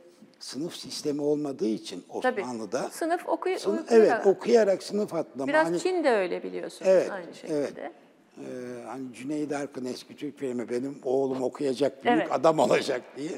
[0.42, 2.40] sınıf sistemi olmadığı için Tabii.
[2.40, 5.48] Osmanlı'da Sınıf okuy sınıf- evet okuyarak sınıf atlama.
[5.48, 7.59] Biraz Hani- Çin de öyle biliyorsunuz Evet, aynı şekilde.
[7.59, 7.92] evet.
[8.38, 8.42] Ee,
[8.87, 12.33] hani Cüneyt Arkın eski Türk filmi benim oğlum okuyacak, büyük Evet.
[12.33, 13.31] adam olacak diye.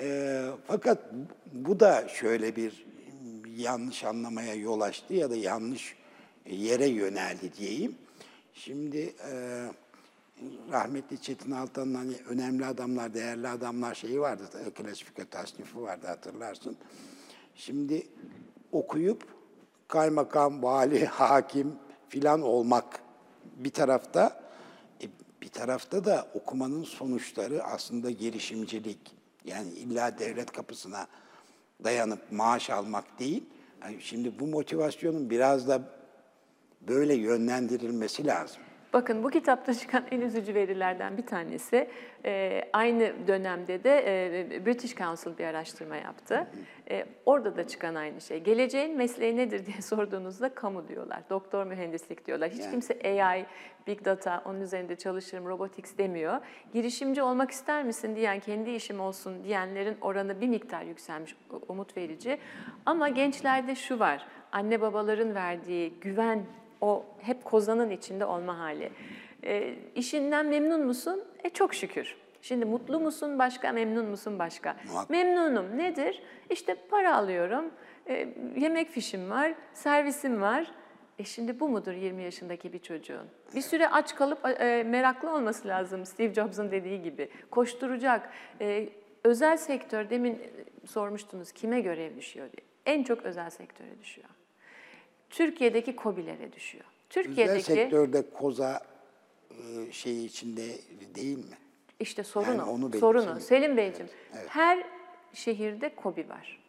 [0.00, 0.98] Ee, fakat
[1.52, 2.86] bu da şöyle bir
[3.56, 5.96] yanlış anlamaya yol açtı ya da yanlış
[6.50, 7.94] yere yöneldi diyeyim.
[8.54, 8.98] Şimdi
[9.30, 9.32] e,
[10.70, 16.76] rahmetli Çetin Altan'ın hani önemli adamlar, değerli adamlar şeyi vardı, klasifika tasnifi vardı hatırlarsın.
[17.54, 18.06] Şimdi
[18.72, 19.26] okuyup
[19.88, 21.74] kaymakam, vali, hakim
[22.08, 23.00] filan olmak
[23.56, 24.40] bir tarafta,
[25.02, 25.06] e,
[25.42, 29.18] bir tarafta da okumanın sonuçları aslında girişimcilik.
[29.44, 31.06] Yani illa devlet kapısına
[31.84, 33.44] dayanıp maaş almak değil.
[33.82, 35.82] Yani şimdi bu motivasyonun biraz da
[36.80, 38.62] böyle yönlendirilmesi lazım.
[38.92, 41.90] Bakın bu kitapta çıkan en üzücü verilerden bir tanesi
[42.24, 46.46] e, aynı dönemde de e, British Council bir araştırma yaptı.
[46.90, 48.40] E, orada da çıkan aynı şey.
[48.40, 51.22] Geleceğin mesleği nedir diye sorduğunuzda kamu diyorlar.
[51.30, 52.50] Doktor mühendislik diyorlar.
[52.50, 53.46] Hiç kimse AI,
[53.86, 56.40] Big Data, onun üzerinde çalışırım, robotics demiyor.
[56.72, 61.36] Girişimci olmak ister misin diyen, kendi işim olsun diyenlerin oranı bir miktar yükselmiş,
[61.68, 62.38] umut verici.
[62.86, 66.46] Ama gençlerde şu var, anne babaların verdiği güven
[66.80, 68.90] o hep kozanın içinde olma hali.
[69.44, 71.24] E, işinden memnun musun?
[71.44, 72.16] E çok şükür.
[72.42, 74.76] Şimdi mutlu musun başka, memnun musun başka?
[74.86, 75.10] Muhakkak.
[75.10, 75.78] Memnunum.
[75.78, 76.22] Nedir?
[76.50, 77.64] İşte para alıyorum,
[78.08, 80.72] e, yemek fişim var, servisim var.
[81.18, 83.26] E şimdi bu mudur 20 yaşındaki bir çocuğun?
[83.54, 87.28] Bir süre aç kalıp e, meraklı olması lazım Steve Jobs'un dediği gibi.
[87.50, 88.30] Koşturacak.
[88.60, 88.88] E,
[89.24, 90.42] özel sektör, demin
[90.86, 92.66] sormuştunuz kime görev düşüyor diye.
[92.86, 94.28] En çok özel sektöre düşüyor.
[95.30, 96.84] Türkiye'deki KOBİ'lere düşüyor.
[96.84, 98.80] Özel Türkiye'deki sektörde koza
[99.50, 100.62] e, şeyi içinde
[101.14, 101.56] değil mi?
[102.00, 103.30] işte sorun Yani onu benim sorun o.
[103.30, 104.10] için- Selim Beyciğim,
[104.48, 104.86] her
[105.32, 106.60] şehirde KOBİ var.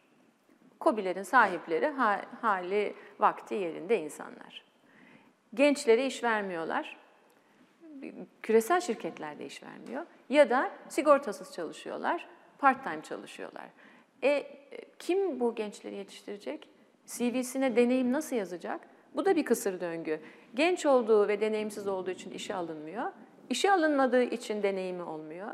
[0.80, 4.63] KOBİ'lerin sahipleri ha- hali vakti yerinde insanlar.
[5.54, 6.98] Gençlere iş vermiyorlar.
[8.43, 10.06] Küresel şirketlerde iş vermiyor.
[10.30, 13.65] Ya da sigortasız çalışıyorlar, part-time çalışıyorlar.
[14.24, 14.48] E
[15.00, 16.69] kim bu gençleri yetiştirecek?
[17.17, 18.82] CV'sine deneyim nasıl yazacak?
[19.15, 20.19] Bu da bir kısır döngü.
[20.56, 23.12] Genç olduğu ve deneyimsiz olduğu için işe alınmıyor.
[23.50, 25.48] İşe alınmadığı için deneyimi olmuyor.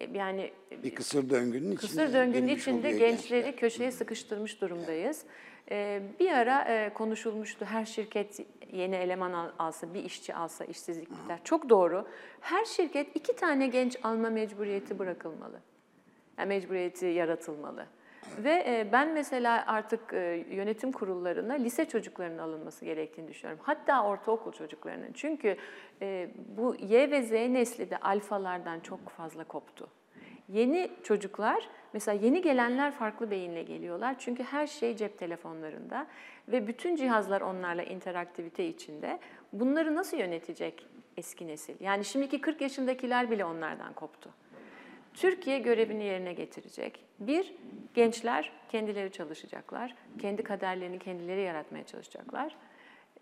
[0.00, 0.52] E, Yani
[0.84, 1.76] Bir kısır döngünün içinde.
[1.76, 3.56] Kısır döngünün girmiş içinde gençleri gençler.
[3.56, 5.22] köşeye sıkıştırmış durumdayız.
[5.70, 8.38] Ee, bir ara e, konuşulmuştu her şirket
[8.72, 11.40] yeni eleman al- alsa, bir işçi alsa işsizlik biter.
[11.44, 12.06] Çok doğru.
[12.40, 15.60] Her şirket iki tane genç alma mecburiyeti bırakılmalı.
[16.38, 17.86] Yani mecburiyeti yaratılmalı.
[18.38, 23.62] Ve e, ben mesela artık e, yönetim kurullarına lise çocuklarının alınması gerektiğini düşünüyorum.
[23.66, 25.12] Hatta ortaokul çocuklarının.
[25.14, 25.56] Çünkü
[26.02, 29.88] e, bu Y ve Z nesli de alfalardan çok fazla koptu.
[30.48, 34.14] Yeni çocuklar, mesela yeni gelenler farklı beyinle geliyorlar.
[34.18, 36.06] Çünkü her şey cep telefonlarında
[36.48, 39.18] ve bütün cihazlar onlarla interaktivite içinde.
[39.52, 41.74] Bunları nasıl yönetecek eski nesil?
[41.80, 44.30] Yani şimdiki 40 yaşındakiler bile onlardan koptu.
[45.14, 47.00] Türkiye görevini yerine getirecek.
[47.18, 47.54] Bir,
[47.94, 49.94] gençler kendileri çalışacaklar.
[50.18, 52.56] Kendi kaderlerini kendileri yaratmaya çalışacaklar.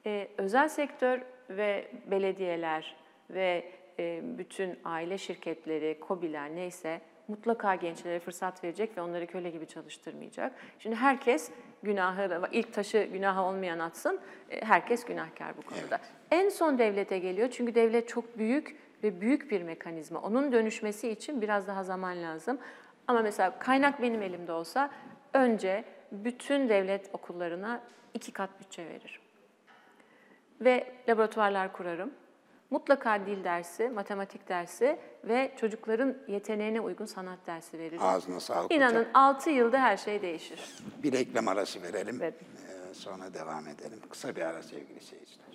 [0.06, 2.96] Ee, özel sektör ve belediyeler
[3.30, 3.64] ve
[3.98, 10.52] e, bütün aile şirketleri, KOBİ'ler neyse mutlaka gençlere fırsat verecek ve onları köle gibi çalıştırmayacak.
[10.78, 11.50] Şimdi herkes
[11.82, 16.00] günahı, ilk taşı günaha olmayan atsın, e, herkes günahkar bu konuda.
[16.30, 20.20] En son devlete geliyor çünkü devlet çok büyük ve büyük bir mekanizma.
[20.20, 22.58] Onun dönüşmesi için biraz daha zaman lazım.
[23.06, 24.90] Ama mesela kaynak benim elimde olsa
[25.34, 27.80] önce bütün devlet okullarına
[28.14, 29.20] iki kat bütçe veririm.
[30.60, 32.10] Ve laboratuvarlar kurarım.
[32.70, 38.02] Mutlaka dil dersi, matematik dersi ve çocukların yeteneğine uygun sanat dersi veririm.
[38.02, 39.10] Ağzına sağlık İnanın hocam.
[39.14, 40.60] 6 yılda her şey değişir.
[41.02, 42.18] Bir reklam arası verelim.
[42.22, 42.34] Evet.
[42.90, 44.00] Ee, sonra devam edelim.
[44.10, 45.46] Kısa bir ara sevgili seyirciler.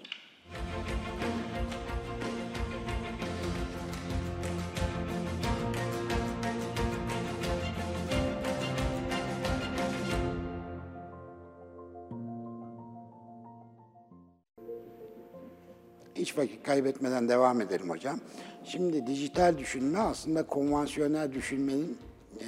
[16.28, 18.20] Hiç vakit kaybetmeden devam edelim hocam.
[18.66, 21.98] Şimdi dijital düşünme aslında konvansiyonel düşünmenin
[22.40, 22.46] eee,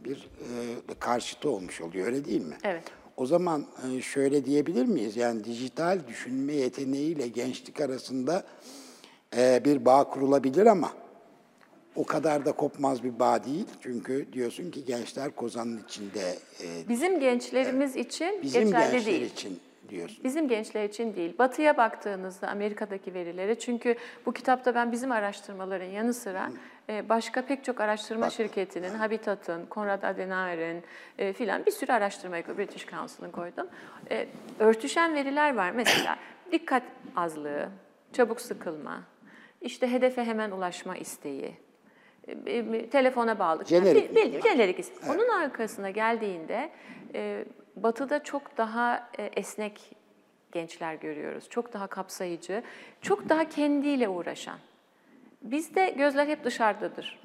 [0.00, 2.56] bir eee, karşıtı olmuş oluyor, öyle değil mi?
[2.64, 2.82] Evet.
[3.16, 5.16] O zaman e, şöyle diyebilir miyiz?
[5.16, 8.44] Yani dijital düşünme yeteneğiyle gençlik arasında
[9.36, 10.92] e, bir bağ kurulabilir ama
[11.96, 13.66] o kadar da kopmaz bir bağ değil.
[13.80, 19.32] Çünkü diyorsun ki gençler kozanın içinde e, Bizim gençlerimiz için bizim geçerli gençler değil.
[19.32, 20.24] için diyorsun.
[20.24, 21.38] Bizim gençler için değil.
[21.38, 23.94] Batı'ya baktığınızda Amerika'daki verilere çünkü
[24.26, 26.50] bu kitapta ben bizim araştırmaların yanı sıra
[26.88, 30.82] e, başka pek çok araştırma şirketinin, Habitat'ın, Konrad Adenauer'in
[31.18, 33.66] e, filan bir sürü araştırmayı British Council'ın koydum.
[34.10, 34.26] E,
[34.58, 35.70] örtüşen veriler var.
[35.70, 36.16] Mesela
[36.52, 36.82] dikkat
[37.16, 37.68] azlığı,
[38.12, 39.02] çabuk sıkılma,
[39.60, 41.56] işte hedefe hemen ulaşma isteği,
[42.90, 43.64] telefona bağlı.
[43.64, 44.94] Jenerik Bir- bir- jenerik isim.
[45.10, 46.70] Onun arkasına geldiğinde
[47.14, 47.44] e,
[47.76, 49.96] Batı'da çok daha e, esnek
[50.52, 51.48] gençler görüyoruz.
[51.48, 52.62] Çok daha kapsayıcı,
[53.00, 54.58] çok daha kendiyle uğraşan.
[55.42, 57.22] Bizde gözler hep dışarıdadır.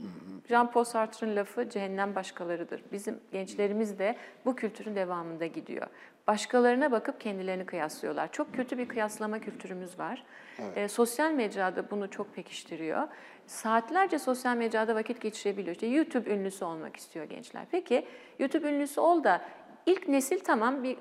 [0.50, 2.84] Jean-Paul Sartre'ın lafı cehennem başkalarıdır.
[2.92, 5.88] Bizim gençlerimiz de bu kültürün devamında gidiyor.
[6.28, 8.32] Başkalarına bakıp kendilerini kıyaslıyorlar.
[8.32, 10.24] Çok kötü bir kıyaslama kültürümüz var.
[10.76, 13.08] E, sosyal mecrada bunu çok pekiştiriyor.
[13.48, 15.76] Saatlerce sosyal mecrada vakit geçirebiliyor.
[15.76, 17.66] İşte YouTube ünlüsü olmak istiyor gençler.
[17.72, 18.06] Peki
[18.40, 19.42] YouTube ünlüsü ol da
[19.88, 20.98] ilk nesil tamam bir,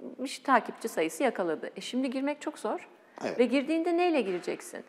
[0.00, 1.70] bir takipçi sayısı yakaladı.
[1.76, 2.88] E şimdi girmek çok zor.
[3.24, 3.38] Evet.
[3.38, 4.84] Ve girdiğinde neyle gireceksin?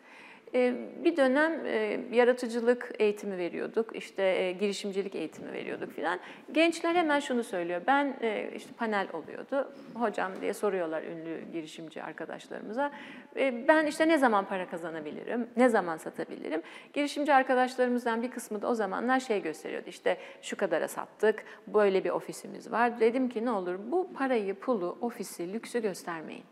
[0.54, 6.18] Ee, Bir dönem e, yaratıcılık eğitimi veriyorduk, işte e, girişimcilik eğitimi veriyorduk filan.
[6.52, 12.92] Gençler hemen şunu söylüyor, ben e, işte panel oluyordu, hocam diye soruyorlar ünlü girişimci arkadaşlarımıza.
[13.68, 16.62] Ben işte ne zaman para kazanabilirim, ne zaman satabilirim?
[16.92, 22.10] Girişimci arkadaşlarımızdan bir kısmı da o zamanlar şey gösteriyordu, işte şu kadara sattık, böyle bir
[22.10, 23.00] ofisimiz var.
[23.00, 26.44] Dedim ki ne olur bu parayı, pulu, ofisi, lüksü göstermeyin.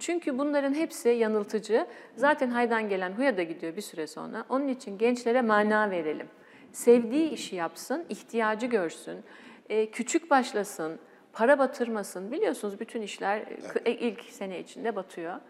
[0.00, 1.86] Çünkü bunların hepsi yanıltıcı.
[2.16, 4.44] Zaten haydan gelen huya da gidiyor bir süre sonra.
[4.48, 6.26] Onun için gençlere mana verelim.
[6.72, 9.18] Sevdiği işi yapsın, ihtiyacı görsün,
[9.68, 10.98] e, küçük başlasın,
[11.32, 12.32] para batırmasın.
[12.32, 15.40] Biliyorsunuz bütün işler e, e, ilk sene içinde batıyor.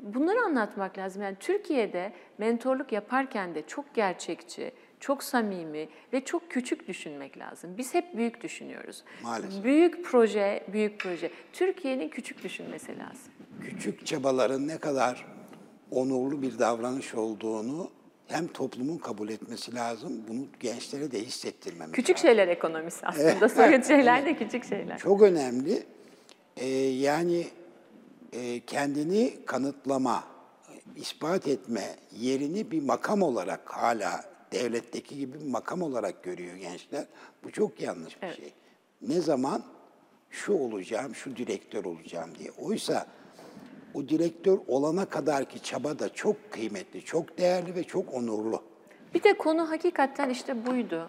[0.00, 1.22] Bunları anlatmak lazım.
[1.22, 7.74] Yani Türkiye'de mentorluk yaparken de çok gerçekçi, çok samimi ve çok küçük düşünmek lazım.
[7.78, 9.04] Biz hep büyük düşünüyoruz.
[9.22, 9.64] Maalesef.
[9.64, 11.30] Büyük proje, büyük proje.
[11.52, 13.32] Türkiye'nin küçük düşünmesi lazım.
[13.62, 15.26] Küçük çabaların ne kadar
[15.90, 17.90] onurlu bir davranış olduğunu
[18.26, 22.28] hem toplumun kabul etmesi lazım, bunu gençlere de hissettirmemiz Küçük lazım.
[22.28, 23.48] şeyler ekonomisi aslında.
[23.54, 24.98] Soyut şeyler de küçük şeyler.
[24.98, 25.82] Çok önemli.
[26.56, 27.46] Ee, yani
[28.32, 30.24] e, kendini kanıtlama,
[30.96, 37.06] ispat etme yerini bir makam olarak hala devletteki gibi bir makam olarak görüyor gençler.
[37.44, 38.36] Bu çok yanlış bir Evet.
[38.36, 38.52] şey.
[39.02, 39.62] Ne zaman
[40.30, 42.50] şu olacağım, şu direktör olacağım diye.
[42.50, 43.06] Oysa
[43.94, 48.62] o direktör olana kadarki çaba da çok kıymetli, çok değerli ve çok onurlu.
[49.14, 51.08] Bir de konu hakikaten işte buydu.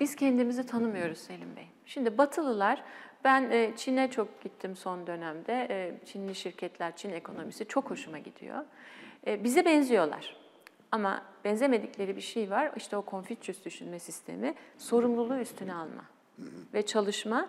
[0.00, 1.66] Biz kendimizi tanımıyoruz Selim Bey.
[1.86, 2.82] Şimdi Batılılar,
[3.24, 5.66] ben e, Çin'e çok gittim son dönemde.
[5.70, 8.64] E, Çinli şirketler, Çin ekonomisi çok hoşuma gidiyor.
[9.26, 10.36] E, Bize benziyorlar.
[10.92, 12.72] Ama benzemedikleri bir şey var.
[12.76, 16.04] İşte o Confucius düşünme sistemi, sorumluluğu üstüne alma
[16.74, 17.48] ve çalışma.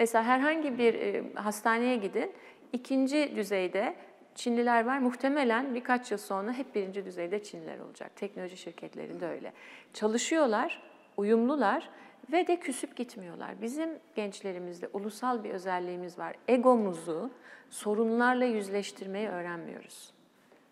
[0.00, 2.32] Mesela herhangi bir hastaneye gidin,
[2.72, 3.94] ikinci düzeyde
[4.34, 4.98] Çinliler var.
[4.98, 8.16] Muhtemelen birkaç yıl sonra hep birinci düzeyde Çinliler olacak.
[8.16, 9.52] Teknoloji şirketlerinde öyle.
[9.94, 10.82] Çalışıyorlar,
[11.16, 11.90] uyumlular
[12.32, 13.62] ve de küsüp gitmiyorlar.
[13.62, 16.34] Bizim gençlerimizde ulusal bir özelliğimiz var.
[16.48, 17.30] Egomuzu
[17.70, 20.12] sorunlarla yüzleştirmeyi öğrenmiyoruz.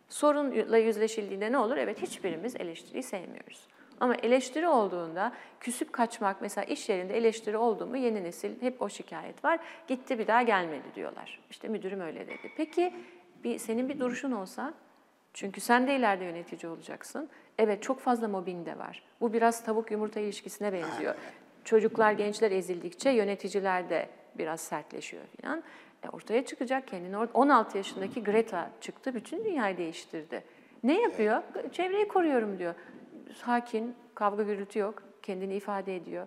[0.09, 1.77] Sorunla yüzleşildiğinde ne olur?
[1.77, 3.67] Evet hiçbirimiz eleştiriyi sevmiyoruz.
[4.01, 8.89] Ama eleştiri olduğunda küsüp kaçmak, mesela iş yerinde eleştiri oldu mu yeni nesil hep o
[8.89, 9.59] şikayet var.
[9.89, 11.41] Gitti bir daha gelmedi diyorlar.
[11.51, 12.51] İşte müdürüm öyle dedi.
[12.57, 12.95] Peki
[13.45, 14.75] bir, senin bir duruşun olsa,
[15.35, 17.29] çünkü sen de ileride yönetici olacaksın.
[17.59, 19.03] Evet çok fazla mobbing de var.
[19.21, 21.15] Bu biraz tavuk yumurta ilişkisine benziyor.
[21.65, 25.63] Çocuklar, gençler ezildikçe yöneticiler de biraz sertleşiyor falan.
[26.05, 27.15] E ortaya çıkacak kendini.
[27.17, 30.45] or- 16 yaşındaki Greta çıktı, bütün dünyayı değiştirdi.
[30.83, 31.43] Ne yapıyor?
[31.73, 32.75] Çevreyi koruyorum diyor.
[33.35, 36.27] Sakin, kavga gürültü yok, kendini ifade ediyor.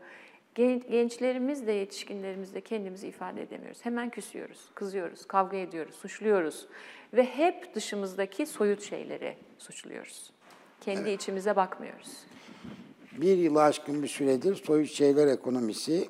[0.56, 3.86] Gen- Gençlerimiz de yetişkinlerimiz de kendimizi ifade edemiyoruz.
[3.86, 6.68] Hemen küsüyoruz, kızıyoruz, kavga ediyoruz, suçluyoruz.
[7.14, 10.32] Ve hep dışımızdaki soyut şeyleri suçluyoruz.
[10.82, 12.18] Kendi içimize bakmıyoruz.
[13.12, 16.10] Bir yılı aşkın bir süredir soyut şeyler ekonomisi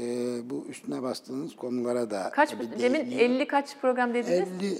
[0.00, 0.06] e,
[0.50, 3.32] bu üstüne bastığınız konulara da Kaç bir demin değineyim.
[3.32, 4.48] 50 kaç program dediniz?
[4.62, 4.74] 50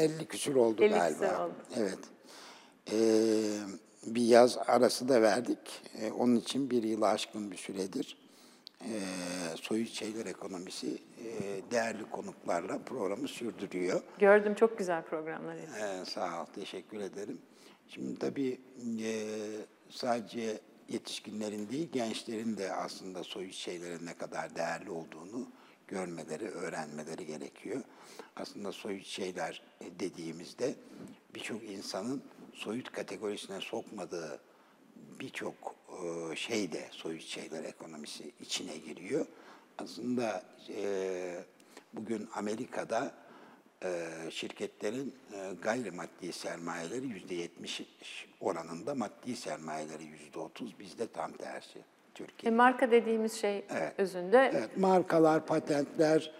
[0.00, 1.18] e, 50 küsur oldu 50 galiba.
[1.18, 1.54] küsur oldu.
[1.76, 1.98] Evet.
[2.92, 2.94] Ee,
[4.06, 5.82] bir yaz arası da verdik.
[6.00, 8.24] Ee, onun için bir yılı aşkın bir süredir
[8.84, 8.92] e,
[9.56, 14.02] soyut şeyler ekonomisi e, değerli konuklarla programı sürdürüyor.
[14.18, 15.56] Gördüm çok güzel programlar.
[15.56, 17.38] Ee, sağ ol, teşekkür ederim.
[17.88, 18.60] Şimdi tabii
[19.02, 19.12] e,
[19.90, 25.48] sadece yetişkinlerin değil, gençlerin de aslında soyut şeylerin ne kadar değerli olduğunu
[25.88, 27.82] görmeleri, öğrenmeleri gerekiyor.
[28.36, 30.74] Aslında soyut şeyler e, dediğimizde
[31.34, 32.22] birçok insanın
[32.54, 34.40] soyut kategorisine sokmadığı
[35.20, 35.74] birçok
[36.32, 39.26] e, şey de soyut şeyler ekonomisi içine giriyor.
[39.78, 40.42] Aslında
[40.76, 41.44] e,
[41.92, 43.14] bugün Amerika'da
[43.84, 45.14] e, şirketlerin
[45.62, 47.82] gayrimaddi sermayeleri yüzde yetmiş
[48.40, 52.52] oranında, maddi sermayeleri yüzde otuz, bizde tam tersi E, Türkiye.
[52.52, 53.64] marka dediğimiz şey
[53.98, 56.32] özünde Evet, markalar, patentler,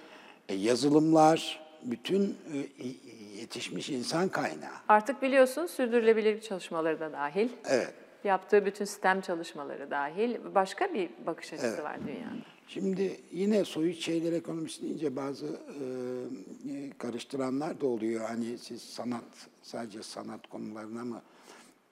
[0.49, 2.39] yazılımlar, bütün
[3.37, 4.75] yetişmiş insan kaynağı.
[4.89, 7.49] artık biliyorsun sürdürülebilirlik çalışmaları da dahil.
[7.69, 7.95] Evet.
[8.25, 12.35] Yaptığı bütün sistem çalışmaları dahil başka bir bakış açısı var dünyada.
[12.69, 18.25] Şimdi yine soyut şeyler ekonomisi deyince bazı e, karıştıranlar da oluyor.
[18.29, 19.25] Hani siz sanat,
[19.63, 21.23] sadece sanat konularına mı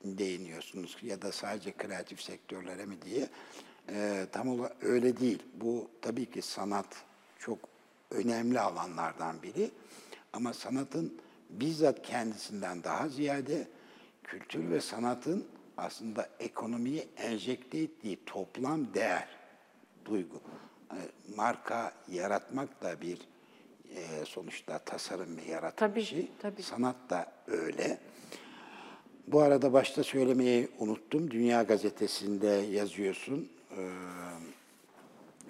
[0.05, 3.29] değiniyorsunuz ya da sadece kreatif sektörlere mi diye.
[3.89, 5.43] E, tam olarak öyle değil.
[5.55, 6.87] Bu tabii ki sanat
[7.39, 7.59] çok
[8.11, 9.71] önemli alanlardan biri.
[10.33, 11.19] Ama sanatın
[11.61, 13.69] bizzat kendisinden daha ziyade
[14.25, 19.29] kültür ve sanatın aslında ekonomiye enjekte ettiği toplam değer
[20.05, 20.41] duygu.
[20.91, 20.99] E,
[21.37, 23.19] Marka yaratmak da bir
[23.97, 26.29] e, sonuçta tasarım ve yaratım Tabii, işi.
[26.43, 26.63] tabii.
[26.63, 27.99] Sanat da öyle.
[29.27, 31.31] Bu arada başta söylemeyi unuttum.
[31.31, 33.49] Dünya Gazetesi'nde yazıyorsun.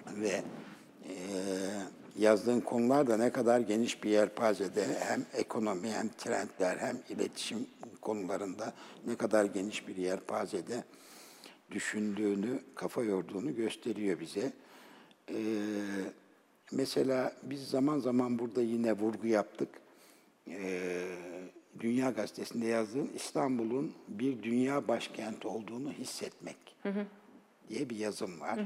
[0.07, 0.43] Ve
[2.17, 7.67] yazdığın konular da ne kadar geniş bir yelpazede hem ekonomi hem trendler hem iletişim
[8.01, 8.73] konularında
[9.07, 10.83] ne kadar geniş bir yelpazede
[11.71, 14.53] düşündüğünü, kafa yorduğunu gösteriyor bize.
[15.29, 15.35] Ee,
[16.71, 19.69] mesela biz zaman zaman burada yine vurgu yaptık.
[20.47, 21.05] Ee,
[21.79, 26.57] Dünya Gazetesi'nde yazdığım İstanbul'un bir dünya başkenti olduğunu hissetmek
[27.69, 28.59] diye bir yazım var.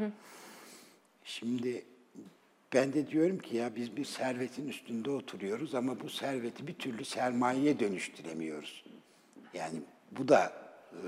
[1.24, 1.86] Şimdi
[2.74, 7.06] ben de diyorum ki ya biz bir servetin üstünde oturuyoruz ama bu serveti bir türlü
[7.06, 8.86] sermayeye dönüştüremiyoruz.
[9.54, 10.54] Yani bu da
[10.94, 11.02] e,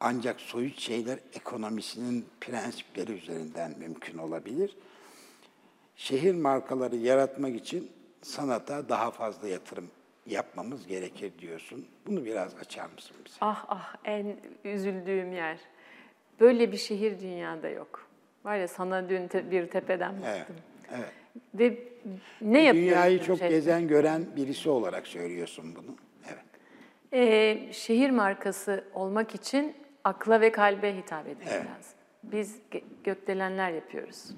[0.00, 4.76] ancak soyut şeyler ekonomisinin prensipleri üzerinden mümkün olabilir.
[5.96, 7.90] Şehir markaları yaratmak için
[8.22, 9.90] sanata daha fazla yatırım
[10.26, 11.86] yapmamız gerekir diyorsun.
[12.06, 13.36] Bunu biraz açar mısın bize?
[13.40, 15.58] Ah ah en üzüldüğüm yer.
[16.40, 18.08] Böyle bir şehir dünyada yok.
[18.44, 20.56] Var ya sana dün te- bir tepeden baktım.
[20.94, 21.12] evet.
[21.54, 21.78] Ve
[22.40, 22.90] ne yapıyoruz?
[22.90, 23.48] Dünyayı bu çok şey?
[23.48, 25.96] gezen, gören birisi olarak söylüyorsun bunu.
[26.28, 26.44] Evet.
[27.12, 31.66] Ee, şehir markası olmak için akla ve kalbe hitap etmek Evet.
[31.66, 31.92] lazım.
[32.22, 34.30] Biz ge- gökdelenler yapıyoruz.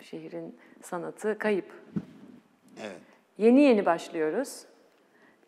[0.00, 1.72] Şehrin sanatı kayıp.
[2.80, 3.00] Evet.
[3.38, 4.64] Yeni yeni başlıyoruz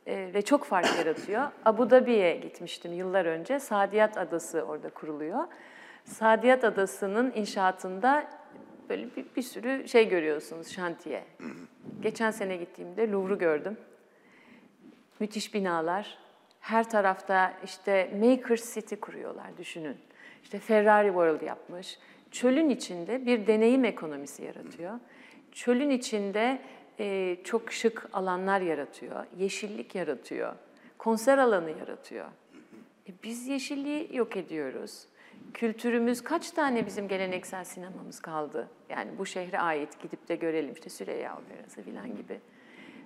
[0.09, 1.43] Ee, ve çok fark yaratıyor.
[1.65, 3.61] Abu Dhabi'ye gitmiştim yıllar önce.
[3.61, 5.45] Sadiyat Adası orada kuruluyor.
[6.07, 8.31] Sadiyat Adası'nın inşaatında
[8.89, 11.25] böyle bir, bir sürü şey görüyorsunuz, şantiye.
[12.01, 13.77] Geçen sene gittiğimde Louvre'u gördüm.
[15.21, 16.19] Müthiş binalar.
[16.61, 19.97] Her tarafta işte Maker City kuruyorlar düşünün.
[20.43, 21.99] İşte Ferrari World yapmış.
[22.31, 25.01] Çölün içinde bir deneyim ekonomisi yaratıyor.
[25.53, 26.59] Çölün içinde
[27.01, 29.25] e, çok şık alanlar yaratıyor.
[29.37, 30.55] Yeşillik yaratıyor.
[30.99, 32.27] Konser alanı yaratıyor.
[33.09, 35.07] E, biz yeşilliği yok ediyoruz.
[35.55, 38.69] Kültürümüz kaç tane bizim geleneksel sinemamız kaldı?
[38.89, 42.41] Yani bu şehre ait gidip de görelim işte Süreyya Operası falan gibi.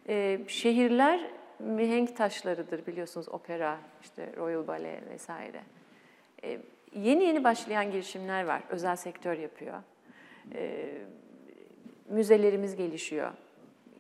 [0.09, 5.62] Ee, şehirler mihenk taşlarıdır biliyorsunuz opera, işte Royal Ballet vesaire.
[6.44, 6.61] Ee,
[6.94, 9.83] yeni yeni başlayan girişimler var, özel sektör yapıyor.
[10.55, 11.03] Ee,
[12.08, 13.33] müzelerimiz gelişiyor,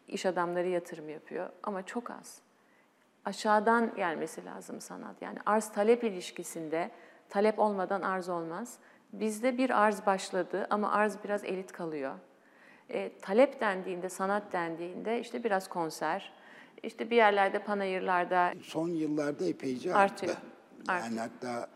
[0.08, 2.42] iş adamları yatırım yapıyor ama çok az.
[3.24, 5.22] Aşağıdan gelmesi lazım sanat.
[5.22, 6.90] Yani arz talep ilişkisinde
[7.30, 8.78] talep olmadan arz olmaz.
[9.12, 12.14] Bizde bir arz başladı ama arz biraz elit kalıyor.
[12.90, 16.32] E, talep dendiğinde, sanat dendiğinde işte biraz konser,
[16.82, 20.42] işte bir yerlerde panayırlarda Son yıllarda epeyce Artıyor, arttı.
[20.88, 21.10] artıyor.
[21.10, 21.68] Yani hatta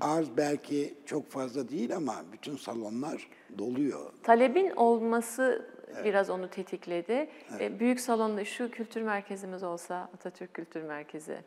[0.00, 3.28] arz belki çok fazla değil ama bütün salonlar
[3.58, 4.12] doluyor.
[4.22, 5.66] talebin olması
[6.04, 7.30] biraz onu tetikledi.
[7.60, 11.38] E, büyük salonda şu kültür merkezimiz olsa, Atatürk Kültür Merkezi,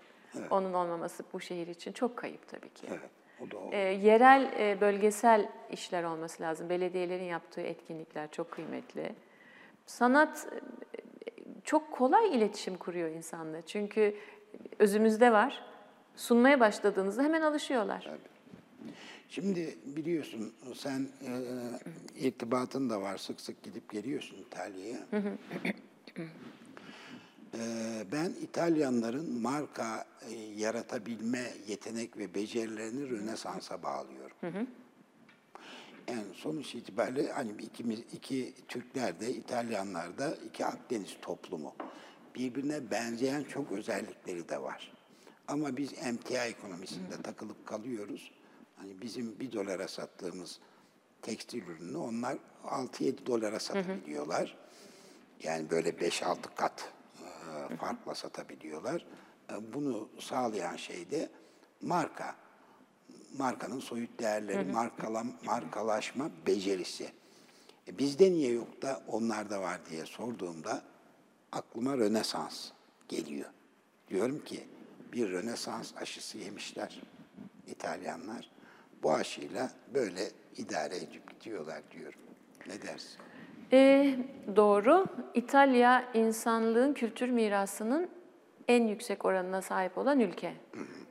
[0.50, 2.88] onun olmaması bu şehir için çok kayıp tabii ki.
[2.90, 3.10] Evet,
[3.72, 6.70] e, yerel, e, bölgesel işler olması lazım.
[6.70, 9.16] Belediyelerin yaptığı etkinlikler çok kıymetli.
[9.86, 10.60] Sanat e,
[11.64, 13.62] çok kolay iletişim kuruyor insanla.
[13.62, 14.16] Çünkü
[14.80, 15.66] özümüzde var.
[16.16, 18.10] Sunmaya başladığınızda hemen alışıyorlar.
[19.30, 21.32] Şimdi biliyorsun sen e,
[22.28, 24.98] irtibatın da var sık sık gidip geliyorsun İtalya'ya.
[27.60, 34.38] E, ben İtalyanların marka e, yaratabilme yetenek ve becerilerini Rönesans'a bağlıyorum.
[36.08, 41.76] Yani sonuç itibariyle hani ikimiz iki Türkler de İtalyanlar da iki Akdeniz toplumu.
[42.36, 44.94] Birbirine benzeyen çok özellikleri de var.
[45.48, 48.32] Ama biz emtia ekonomisinde takılıp kalıyoruz.
[48.76, 50.60] Hani bizim bir dolara sattığımız
[51.22, 54.58] tekstil ürünü onlar 6-7 dolara satabiliyorlar.
[55.44, 56.92] Yani böyle 5-6 kat
[57.70, 59.06] farkla satabiliyorlar.
[59.52, 61.30] E, Bunu sağlayan şey de
[61.82, 62.36] marka.
[63.38, 67.12] Markanın soyut değerleri, markalam, markalaşma becerisi.
[67.88, 70.82] E, bizde niye yok da onlarda var diye sorduğumda
[71.52, 72.70] aklıma Rönesans
[73.08, 73.50] geliyor.
[74.08, 74.68] Diyorum ki
[75.14, 77.02] bir Rönesans aşısı yemişler
[77.68, 78.52] İtalyanlar.
[79.04, 82.20] Bu aşıyla böyle idare edip gidiyorlar diyorum.
[82.68, 83.20] Ne dersin?
[83.72, 84.16] E,
[84.56, 85.06] doğru.
[85.34, 88.10] İtalya insanlığın kültür mirasının
[88.68, 90.54] en yüksek oranına sahip olan ülke.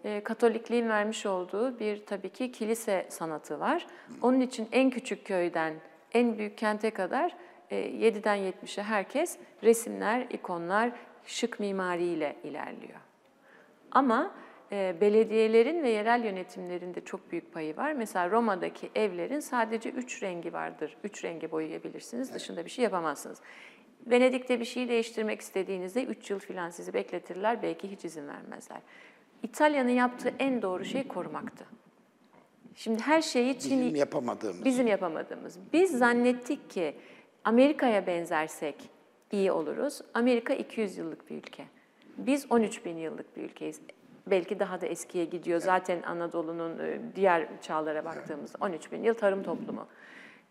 [0.04, 3.86] E, Katolikliğin vermiş olduğu bir tabii ki kilise sanatı var.
[4.22, 5.74] Onun için en küçük köyden
[6.12, 7.36] en büyük kente kadar
[7.70, 10.92] e, 7'den 70'e herkes resimler, ikonlar,
[11.26, 13.00] şık mimariyle ilerliyor.
[13.90, 14.34] Ama
[15.00, 17.92] belediyelerin ve yerel yönetimlerin de çok büyük payı var.
[17.92, 20.96] Mesela Roma'daki evlerin sadece üç rengi vardır.
[21.04, 23.40] Üç renge boyayabilirsiniz, dışında bir şey yapamazsınız.
[24.06, 28.78] Venedik'te bir şeyi değiştirmek istediğinizde üç yıl filan sizi bekletirler, belki hiç izin vermezler.
[29.42, 31.66] İtalya'nın yaptığı en doğru şey korumaktı.
[32.74, 33.80] Şimdi her şeyi Çin...
[33.80, 34.64] Bizim yapamadığımız.
[34.64, 35.58] Bizim yapamadığımız.
[35.72, 36.96] Biz zannettik ki
[37.44, 38.74] Amerika'ya benzersek
[39.32, 40.00] iyi oluruz.
[40.14, 41.64] Amerika 200 yıllık bir ülke.
[42.16, 43.80] Biz 13 bin yıllık bir ülkeyiz.
[44.26, 45.60] Belki daha da eskiye gidiyor.
[45.60, 49.86] Zaten Anadolu'nun e, diğer çağlara baktığımızda 13 bin yıl tarım toplumu.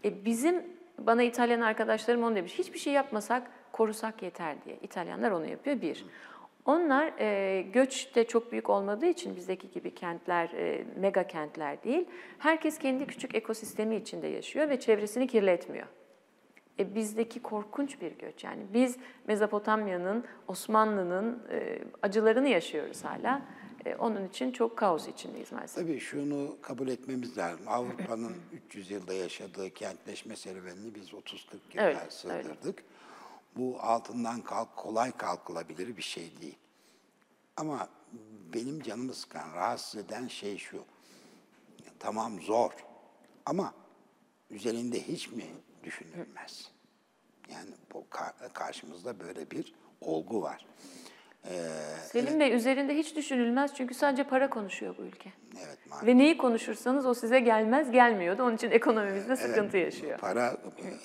[0.06, 0.64] E bizim,
[0.98, 4.78] bana İtalyan arkadaşlarım onu demiş, hiçbir şey yapmasak korusak yeter diye.
[4.82, 6.06] İtalyanlar onu yapıyor bir.
[6.66, 12.06] Onlar e, göç de çok büyük olmadığı için bizdeki gibi kentler, e, mega kentler değil.
[12.40, 15.88] Herkes kendi küçük ekosistemi içinde yaşıyor ve çevresini kirletmiyor.
[16.80, 18.44] E, bizdeki korkunç bir göç.
[18.44, 18.98] Yani biz
[19.28, 23.42] Mezopotamya'nın, Osmanlı'nın e, acılarını yaşıyoruz hala.
[23.86, 25.76] E, onun için çok kaos içindeyiz maalesef.
[25.84, 27.68] Tabii şunu kabul etmemiz lazım.
[27.68, 28.36] Avrupa'nın
[28.68, 31.14] 300 yılda yaşadığı kentleşme serüvenini biz 30-40
[31.74, 32.84] yıla Öyle, sığdırdık.
[33.58, 36.58] Bu altından kalk, kolay kalkılabilir bir şey değil.
[37.58, 37.90] Ama
[38.54, 40.84] benim canımı sıkan, rahatsız eden şey şu.
[42.00, 42.72] Tamam zor
[43.46, 43.74] ama
[44.50, 45.46] üzerinde hiç mi
[45.84, 46.72] düşünülmez?
[47.52, 50.66] Yani bu ka- karşımızda böyle bir olgu var.
[52.12, 55.30] Selim Bey üzerinde hiç düşünülmez çünkü sadece para konuşuyor bu ülke.
[55.58, 56.08] Evet maalesef.
[56.08, 58.44] Ve neyi konuşursanız o size gelmez, gelmiyordu.
[58.44, 60.20] Onun için ekonomimizde sıkıntı yaşıyor.
[60.20, 60.58] Para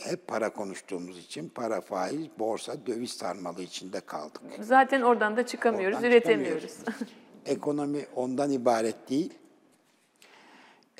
[0.04, 4.42] hep para konuştuğumuz için para, faiz, borsa, döviz sarmalı içinde kaldık.
[4.60, 6.78] Zaten oradan da çıkamıyoruz, Oradan üretemiyoruz.
[6.78, 7.08] çıkamıyoruz.
[7.46, 9.34] Ekonomi ondan ibaret değil.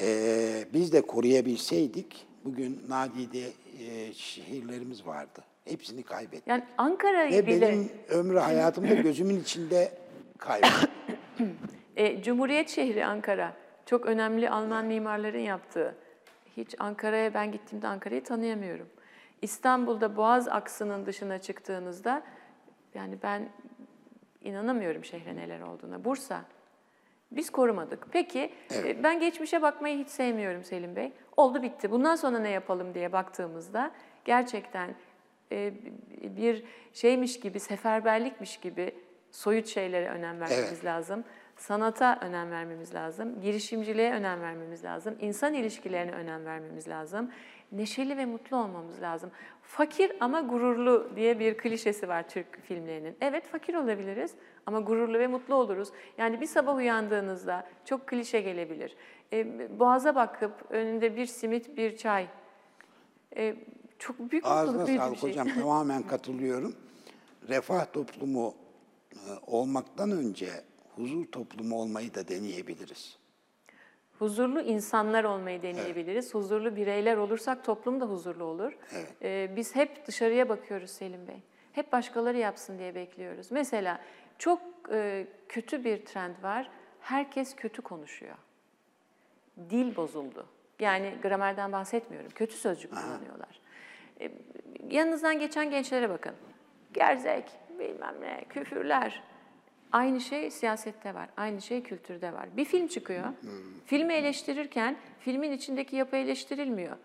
[0.01, 3.47] Ee, biz de koruyabilseydik bugün nadide
[3.81, 5.45] e, şehirlerimiz vardı.
[5.71, 6.47] Hepsini kaybettik.
[6.47, 9.93] Yani Ankara Ve bile benim ömrü hayatımda gözümün içinde
[10.39, 10.89] kaybettim.
[11.97, 13.53] E, Cumhuriyet şehri Ankara.
[13.87, 15.95] Çok önemli Alman mimarların yaptığı.
[16.57, 18.89] Hiç Ankara'ya ben gittiğimde Ankara'yı tanıyamıyorum.
[19.43, 22.23] İstanbul'da Boğaz aksının dışına çıktığınızda
[22.95, 23.49] yani ben
[24.43, 26.05] inanamıyorum şehre neler olduğuna.
[26.05, 26.45] Bursa.
[27.31, 28.07] Biz korumadık.
[28.13, 31.13] Peki e, ben geçmişe bakmayı hiç sevmiyorum Selim Bey.
[31.37, 31.91] Oldu bitti.
[31.91, 33.91] Bundan sonra ne yapalım diye baktığımızda
[34.25, 34.95] gerçekten
[36.37, 38.93] bir şeymiş gibi, seferberlikmiş gibi
[39.31, 40.85] soyut şeylere önem vermemiz Evet.
[40.85, 41.25] lazım.
[41.57, 43.41] Sanata önem vermemiz lazım.
[43.41, 45.17] Girişimciliğe önem vermemiz lazım.
[45.21, 47.31] insan ilişkilerine önem vermemiz lazım.
[47.73, 49.31] Neşeli ve mutlu olmamız lazım.
[49.63, 53.17] Fakir ama gururlu diye bir klişesi var Türk filmlerinin.
[53.21, 54.35] Evet fakir olabiliriz
[54.67, 55.89] ama gururlu ve mutlu oluruz.
[56.19, 58.97] Yani bir sabah uyandığınızda çok klişe gelebilir.
[59.33, 62.27] E, boğaza bakıp önünde bir simit, bir çay.
[63.37, 63.57] E,
[63.99, 65.31] çok büyük Ağzına mutluluk, büyük bir sağlık şey.
[65.31, 65.49] hocam.
[65.49, 66.77] Tamamen katılıyorum.
[67.49, 68.55] Refah toplumu
[69.13, 70.49] e, olmaktan önce
[70.97, 73.19] huzur toplumu olmayı da deneyebiliriz.
[74.19, 76.35] Huzurlu insanlar olmayı deneyebiliriz.
[76.35, 78.79] Huzurlu bireyler olursak toplum da huzurlu olur.
[78.93, 79.13] Evet.
[79.23, 81.43] Ee, biz hep dışarıya bakıyoruz Selim Bey.
[81.73, 83.51] Hep başkaları yapsın diye bekliyoruz.
[83.53, 84.01] Mesela
[84.39, 84.61] çok
[84.93, 86.71] e, kötü bir trend var.
[87.01, 88.37] Herkes kötü konuşuyor.
[89.71, 90.47] Dil bozuldu.
[90.81, 92.31] Yani gramerden bahsetmiyorum.
[92.31, 93.61] Kötü sözcük kullanıyorlar.
[94.21, 94.31] E,
[94.91, 96.33] yanınızdan geçen gençlere bakın.
[96.93, 97.45] Gerzek,
[97.79, 99.23] bilmem ne, küfürler.
[99.93, 102.49] Aynı şey siyasette var, aynı şey kültürde var.
[102.57, 103.25] Bir film çıkıyor,
[103.87, 106.97] filmi eleştirirken filmin içindeki yapı eleştirilmiyor.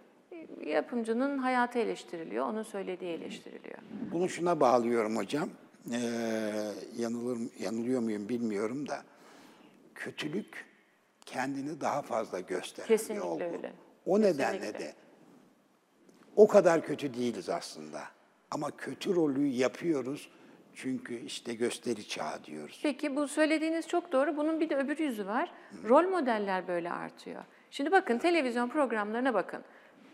[0.65, 3.77] Yapımcının hayatı eleştiriliyor, onun söylediği eleştiriliyor.
[4.11, 5.49] Bunu şuna bağlıyorum hocam.
[5.91, 5.99] Ee,
[6.97, 9.03] yanılır, yanılıyor muyum bilmiyorum da.
[9.95, 10.65] Kötülük
[11.25, 13.43] kendini daha fazla gösteren Kesinlikle bir olgu.
[13.43, 13.73] öyle.
[14.05, 14.79] O nedenle Kesinlikle.
[14.85, 14.93] de
[16.35, 18.01] o kadar kötü değiliz aslında.
[18.51, 20.29] Ama kötü rolü yapıyoruz
[20.75, 22.79] çünkü işte gösteri çağı diyoruz.
[22.83, 24.37] Peki bu söylediğiniz çok doğru.
[24.37, 25.51] Bunun bir de öbür yüzü var.
[25.89, 27.43] Rol modeller böyle artıyor.
[27.71, 29.63] Şimdi bakın televizyon programlarına bakın.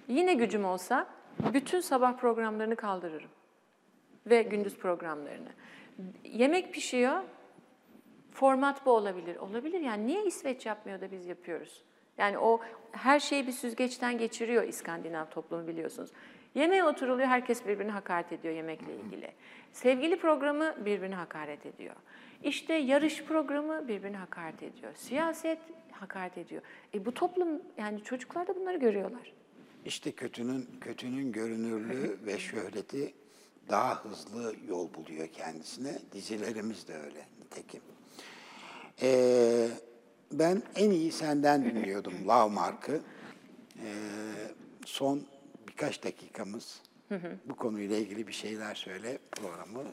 [0.07, 1.07] Yine gücüm olsa
[1.53, 3.29] bütün sabah programlarını kaldırırım.
[4.25, 5.49] Ve gündüz programlarını.
[6.23, 7.21] Yemek pişiyor.
[8.31, 9.35] Format bu olabilir.
[9.35, 11.83] Olabilir yani niye İsveç yapmıyor da biz yapıyoruz?
[12.19, 12.59] Yani o
[12.91, 16.09] her şeyi bir süzgeçten geçiriyor İskandinav toplumu biliyorsunuz.
[16.55, 19.31] Yemeğe oturuluyor, herkes birbirini hakaret ediyor yemekle ilgili.
[19.71, 21.95] Sevgili programı birbirini hakaret ediyor.
[22.43, 24.91] İşte yarış programı birbirini hakaret ediyor.
[24.95, 25.59] Siyaset
[25.91, 26.61] hakaret ediyor.
[26.93, 29.33] E bu toplum yani çocuklar da bunları görüyorlar.
[29.85, 33.13] İşte kötünün kötünün görünürlüğü ve şöhreti
[33.69, 35.99] daha hızlı yol buluyor kendisine.
[36.13, 37.81] Dizilerimiz de öyle nitekim.
[39.01, 39.67] Ee,
[40.31, 43.01] ben en iyi senden dinliyordum Lavmark'ı.
[43.75, 43.91] Ee,
[44.85, 45.21] son
[45.67, 46.81] birkaç dakikamız
[47.45, 49.83] bu konuyla ilgili bir şeyler söyle programı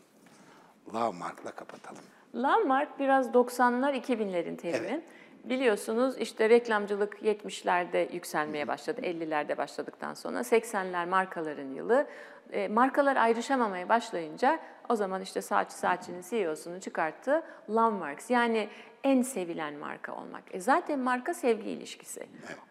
[0.95, 2.03] Lavmark'la kapatalım.
[2.35, 4.87] Landmark biraz 90'lar 2000'lerin terimi.
[4.87, 5.03] Evet.
[5.45, 12.07] Biliyorsunuz işte reklamcılık 70'lerde yükselmeye başladı, 50'lerde başladıktan sonra 80'ler markaların yılı.
[12.53, 18.69] E, markalar ayrışamamaya başlayınca o zaman işte Saatçi Saatçi'nin CEO'sunu çıkarttı Landmarks yani
[19.05, 20.43] en sevilen marka olmak.
[20.51, 22.27] E zaten marka sevgi ilişkisi.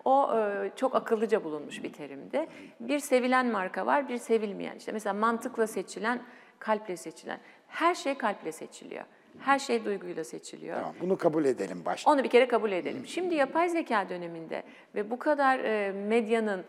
[0.06, 2.48] O e, çok akıllıca bulunmuş bir terimdi.
[2.80, 4.76] Bir sevilen marka var, bir sevilmeyen.
[4.76, 6.22] İşte mesela mantıkla seçilen,
[6.60, 7.40] kalple seçilen.
[7.68, 9.06] Her şey kalple seçiliyor.
[9.40, 10.76] Her şey duyguyla seçiliyor.
[10.76, 12.12] Tamam, bunu kabul edelim başta.
[12.12, 13.08] Onu bir kere kabul edelim.
[13.08, 14.64] Şimdi yapay zeka döneminde
[14.96, 16.64] ve bu kadar e, medyanın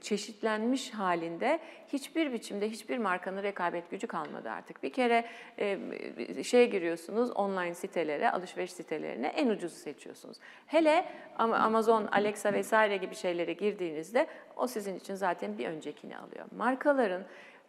[0.00, 4.82] çeşitlenmiş halinde hiçbir biçimde hiçbir markanın rekabet gücü kalmadı artık.
[4.82, 5.24] Bir kere
[5.58, 10.36] e, şeye giriyorsunuz online sitelere, alışveriş sitelerine en ucuzu seçiyorsunuz.
[10.66, 11.04] Hele
[11.38, 14.26] ama Amazon, Alexa vesaire gibi şeylere girdiğinizde
[14.56, 16.46] o sizin için zaten bir öncekini alıyor.
[16.56, 17.22] Markaların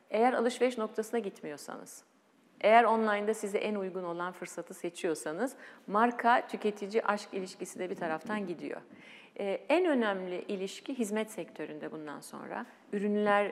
[0.09, 2.03] eğer alışveriş noktasına gitmiyorsanız,
[2.61, 5.55] eğer online'da size en uygun olan fırsatı seçiyorsanız
[5.87, 8.81] marka tüketici aşk ilişkisi de bir taraftan gidiyor.
[9.39, 12.65] Ee, en önemli ilişki hizmet sektöründe bundan sonra.
[12.93, 13.51] Ürünler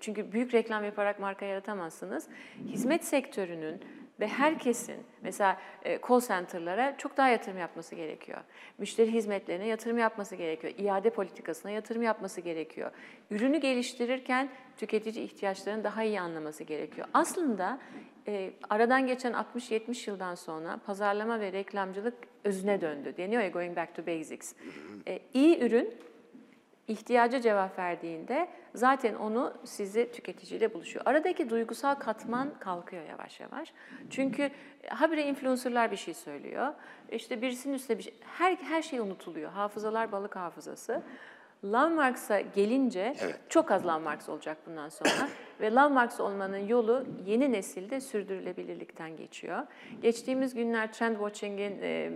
[0.00, 2.28] çünkü büyük reklam yaparak marka yaratamazsınız.
[2.68, 3.80] Hizmet sektörünün
[4.20, 8.38] ve herkesin mesela e, call center'lara çok daha yatırım yapması gerekiyor.
[8.78, 10.74] Müşteri hizmetlerine yatırım yapması gerekiyor.
[10.78, 12.90] İade politikasına yatırım yapması gerekiyor.
[13.30, 17.06] Ürünü geliştirirken tüketici ihtiyaçlarını daha iyi anlaması gerekiyor.
[17.14, 17.78] Aslında
[18.28, 22.14] e, aradan geçen 60-70 yıldan sonra pazarlama ve reklamcılık
[22.44, 23.14] özüne döndü.
[23.16, 24.54] Deniyor ya going back to basics.
[25.08, 25.94] E, iyi ürün
[26.88, 31.04] ihtiyaca cevap verdiğinde zaten onu sizi tüketiciyle buluşuyor.
[31.08, 33.72] Aradaki duygusal katman kalkıyor yavaş yavaş.
[34.10, 34.50] Çünkü
[34.88, 36.74] habire influencerlar bir şey söylüyor.
[37.10, 39.50] İşte birisinin üstüne bir şey, her, her şey unutuluyor.
[39.50, 41.02] Hafızalar balık hafızası.
[41.64, 43.40] Landmarks'a gelince Evet.
[43.48, 45.28] çok az Landmarks olacak bundan sonra
[45.60, 49.66] ve Landmarks olmanın yolu yeni nesilde sürdürülebilirlikten geçiyor.
[50.02, 52.12] Geçtiğimiz günler Trend Watching'in e,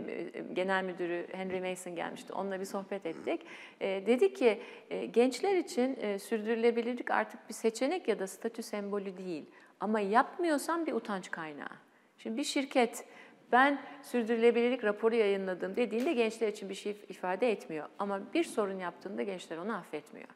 [0.53, 2.33] genel müdürü Henry Mason gelmişti.
[2.33, 3.41] Onunla bir sohbet ettik.
[3.81, 4.61] E, dedi ki
[4.91, 9.45] e, gençler için e, sürdürülebilirlik artık bir seçenek ya da statü sembolü değil.
[9.81, 11.77] Ama yapmıyorsan bir utanç kaynağı.
[12.19, 13.05] Şimdi bir şirket
[13.53, 17.89] ben sürdürülebilirlik raporu yayınladım dediğinde gençler için bir şey ifade etmiyor.
[17.99, 20.29] Ama bir sorun yaptığında gençler onu affetmiyor.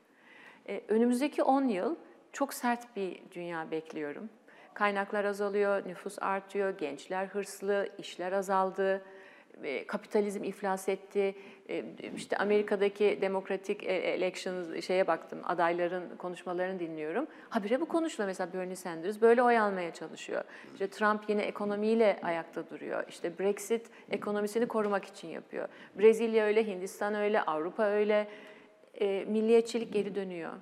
[0.68, 1.96] Ee, önümüzdeki 10 yıl
[2.32, 4.28] çok sert bir dünya bekliyorum.
[4.74, 9.02] Kaynaklar azalıyor, nüfus artıyor, gençler hırslı, işler azaldı,
[9.86, 11.34] kapitalizm iflas etti.
[11.68, 11.84] E,
[12.16, 17.26] İşte Amerika'daki Democratic Elections şeye baktım, adayların konuşmalarını dinliyorum.
[17.48, 18.28] Habire bu konuşuluyor.
[18.28, 20.44] Mesela Bernie Sanders böyle oy almaya çalışıyor.
[20.72, 23.04] İşte Trump yine ekonomiyle ayakta duruyor.
[23.08, 25.68] İşte Brexit ekonomisini korumak için yapıyor.
[25.98, 28.28] Brezilya öyle, Hindistan öyle, Avrupa öyle.
[29.00, 30.52] E, milliyetçilik geri dönüyor.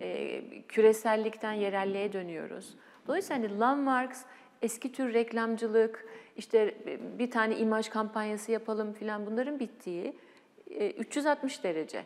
[0.00, 2.74] E, küresellikten yerelliğe dönüyoruz.
[3.06, 4.22] Dolayısıyla hani Landmarks
[4.62, 6.06] eski tür reklamcılık,
[6.36, 6.74] işte
[7.18, 10.16] bir tane imaj kampanyası yapalım filan bunların bittiği
[10.70, 12.04] e, 360 derece.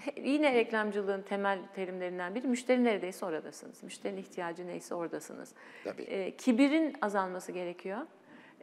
[0.00, 3.82] He- Yine reklamcılığın temel terimlerinden biri müşteri neredeyse oradasınız.
[3.82, 5.52] Müşterinin ihtiyacı neyse oradasınız.
[5.84, 6.02] Tabii.
[6.02, 7.98] E, kibirin azalması gerekiyor.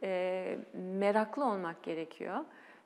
[0.02, 2.36] E, meraklı olmak gerekiyor.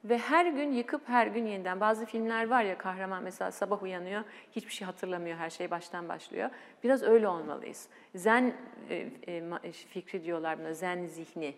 [0.04, 1.80] Ve her gün yıkıp her gün yeniden.
[1.80, 4.22] Bazı filmler var ya kahraman mesela sabah uyanıyor,
[4.52, 6.50] hiçbir şey hatırlamıyor, her şey baştan başlıyor.
[6.84, 7.88] Biraz öyle olmalıyız.
[8.14, 8.54] Zen
[8.90, 8.94] e,
[9.26, 11.54] e, ma- fikri diyorlar buna, zen zihni.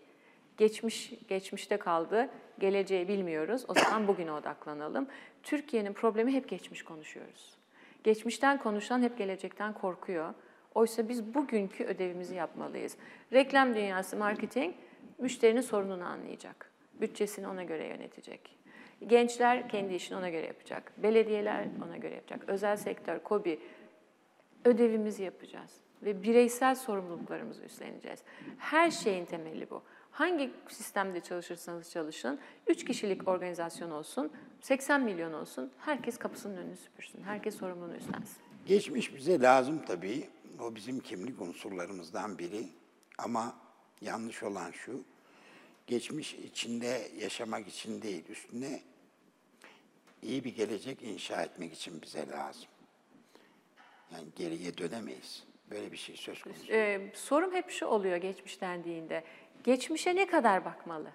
[0.56, 2.28] Geçmiş geçmişte kaldı,
[2.58, 3.64] geleceği bilmiyoruz.
[3.68, 5.08] O zaman bugüne odaklanalım.
[5.42, 7.58] Türkiye'nin problemi hep geçmiş konuşuyoruz.
[8.04, 10.34] Geçmişten konuşan hep gelecekten korkuyor.
[10.74, 12.96] Oysa biz bugünkü ödevimizi yapmalıyız.
[13.32, 14.74] Reklam dünyası, marketing
[15.18, 16.67] müşterinin sorununu anlayacak.
[17.00, 18.58] Bütçesini ona göre yönetecek.
[19.06, 20.92] Gençler kendi işini ona göre yapacak.
[20.96, 22.44] Belediyeler ona göre yapacak.
[22.46, 23.60] Özel sektör, KOBİ
[24.64, 25.70] ödevimizi yapacağız
[26.02, 28.20] ve bireysel sorumluluklarımızı üstleneceğiz.
[28.58, 29.82] Her şeyin temeli bu.
[30.10, 37.22] Hangi sistemde çalışırsanız çalışın, 3 kişilik organizasyon olsun, 80 milyon olsun, herkes kapısının önünü süpürsün,
[37.22, 38.36] herkes sorumluluğunu üstlensin.
[38.66, 40.28] Geçmiş bize lazım tabii.
[40.60, 42.68] O bizim kimlik unsurlarımızdan biri.
[43.18, 43.56] Ama
[44.00, 45.04] yanlış olan şu,
[45.88, 48.80] geçmiş içinde yaşamak için değil, üstüne
[50.22, 52.68] iyi bir gelecek inşa etmek için bize lazım.
[54.12, 55.44] Yani geriye dönemeyiz.
[55.70, 56.72] Böyle bir şey söz konusu.
[56.72, 59.24] Ee, sorum hep şu oluyor geçmiş dendiğinde.
[59.64, 61.10] Geçmişe ne kadar bakmalı?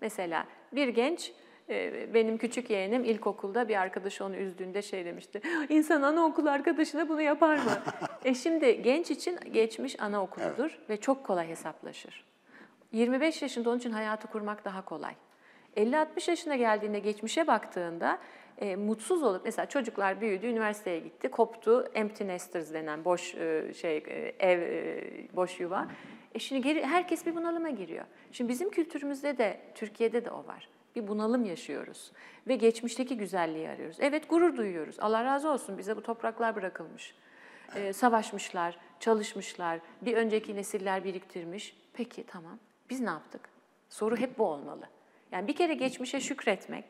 [0.00, 1.32] Mesela bir genç,
[1.68, 5.40] e, benim küçük yeğenim ilkokulda bir arkadaşı onu üzdüğünde şey demişti.
[5.68, 7.82] İnsan anaokulu arkadaşına bunu yapar mı?
[8.24, 12.24] e şimdi genç için geçmiş anaokuludur ve çok kolay hesaplaşır.
[12.96, 15.14] 25 yaşında onun için hayatı kurmak daha kolay.
[15.76, 18.18] 50-60 yaşına geldiğinde geçmişe baktığında
[18.58, 23.96] e, mutsuz olup mesela çocuklar büyüdü, üniversiteye gitti, koptu, empty nesters denen boş e, şey
[23.96, 25.88] e, ev e, boş yuva.
[26.34, 28.04] E şimdi geri, herkes bir bunalıma giriyor.
[28.32, 30.68] Şimdi bizim kültürümüzde de Türkiye'de de o var.
[30.96, 32.12] Bir bunalım yaşıyoruz
[32.48, 33.96] ve geçmişteki güzelliği arıyoruz.
[34.00, 34.96] Evet gurur duyuyoruz.
[35.00, 37.14] Allah razı olsun bize bu topraklar bırakılmış.
[37.74, 41.76] Ee, savaşmışlar, çalışmışlar, bir önceki nesiller biriktirmiş.
[41.92, 42.58] Peki tamam,
[42.90, 43.48] biz ne yaptık?
[43.88, 44.88] Soru hep bu olmalı.
[45.32, 46.84] Yani bir kere geçmişe şükretmek,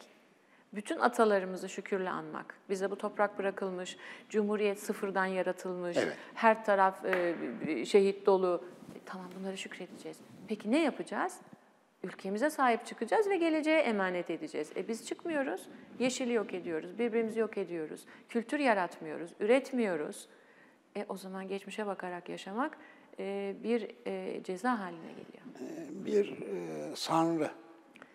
[0.73, 2.55] bütün atalarımızı şükürle anmak.
[2.71, 3.97] Bize bu toprak bırakılmış,
[4.29, 6.17] cumhuriyet sıfırdan yaratılmış, Evet.
[6.35, 8.65] her taraf e, şehit dolu.
[8.95, 10.19] E, tamam bunları şükredeceğiz.
[10.49, 11.41] Peki ne yapacağız?
[12.03, 14.73] Ülkemize sahip çıkacağız ve geleceğe emanet edeceğiz.
[14.77, 15.69] E biz çıkmıyoruz,
[15.99, 20.29] yeşili yok ediyoruz, birbirimizi yok ediyoruz, kültür yaratmıyoruz, üretmiyoruz.
[20.97, 22.79] E o zaman geçmişe bakarak yaşamak
[23.63, 25.47] bir e, ceza haline geliyor.
[25.91, 27.51] Bir e, sanrı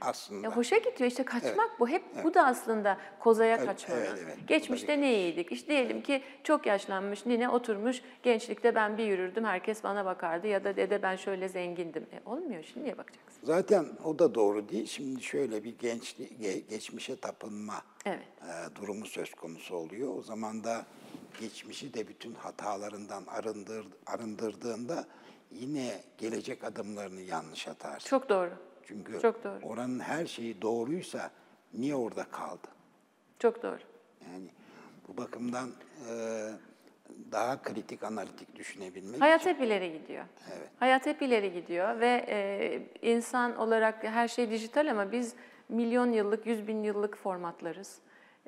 [0.02, 0.48] aslında.
[0.48, 3.96] Ya hoşa gidiyor işte kaçmak bu hep bu da aslında kozaya Evet, kaçma.
[3.96, 4.38] evet, evet.
[4.48, 5.52] Geçmişte ne iyiydik?
[5.52, 10.64] İşte diyelim ki çok yaşlanmış nine oturmuş gençlikte ben bir yürürdüm herkes bana bakardı ya
[10.64, 12.06] da dede ben şöyle zengindim.
[12.14, 13.40] E, olmuyor şimdi niye bakacaksın?
[13.44, 14.86] Zaten o da doğru değil.
[14.86, 18.20] Şimdi şöyle bir gençli, ge- geçmişe tapınma Evet.
[18.42, 20.18] e, durumu söz konusu oluyor.
[20.18, 20.86] O zaman da
[21.40, 25.06] geçmişi de bütün hatalarından arındır, arındırdığında
[25.52, 28.10] yine gelecek adımlarını yanlış atarsın.
[28.10, 28.52] Çok doğru.
[28.84, 29.60] Çünkü çok doğru.
[29.64, 31.32] oranın her şeyi doğruysa
[31.74, 32.68] niye orada kaldı?
[33.40, 33.80] Çok doğru.
[34.32, 34.48] Yani
[35.08, 35.70] bu bakımdan
[36.10, 36.14] e,
[37.32, 40.26] daha kritik, analitik düşünebilmek Hayat hep ileri gidiyor.
[40.80, 45.36] Hayat hep ileri gidiyor ve e, insan olarak her şey dijital ama biz
[45.70, 48.00] milyon yıllık, yüz bin yıllık formatlarız.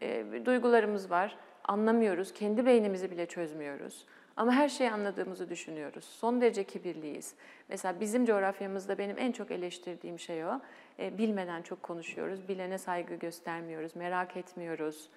[0.01, 4.05] E, duygularımız var, anlamıyoruz, kendi beynimizi bile çözmüyoruz.
[4.37, 6.05] Ama her şeyi anladığımızı düşünüyoruz.
[6.05, 7.33] Son derece kibirliyiz.
[7.69, 10.59] Mesela bizim coğrafyamızda benim en çok eleştirdiğim şey o.
[10.99, 15.09] E, bilmeden çok konuşuyoruz, bilene saygı göstermiyoruz, merak etmiyoruz.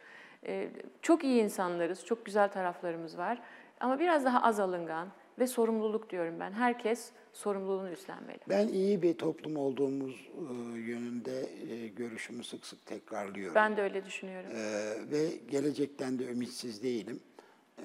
[0.47, 0.69] E,
[1.03, 3.39] çok iyi insanlarız, çok güzel taraflarımız var.
[3.81, 5.09] Ama biraz daha az alıngan
[5.39, 6.53] ve sorumluluk diyorum ben.
[6.53, 8.39] Herkes sorumluluğunu üstlenmeli.
[8.49, 13.55] Ben iyi bir toplum olduğumuz e, yönünde e, görüşümü sık sık tekrarlıyorum.
[13.55, 14.51] Ben de öyle düşünüyorum.
[14.55, 17.21] E, ve gelecekten de ümitsiz değilim.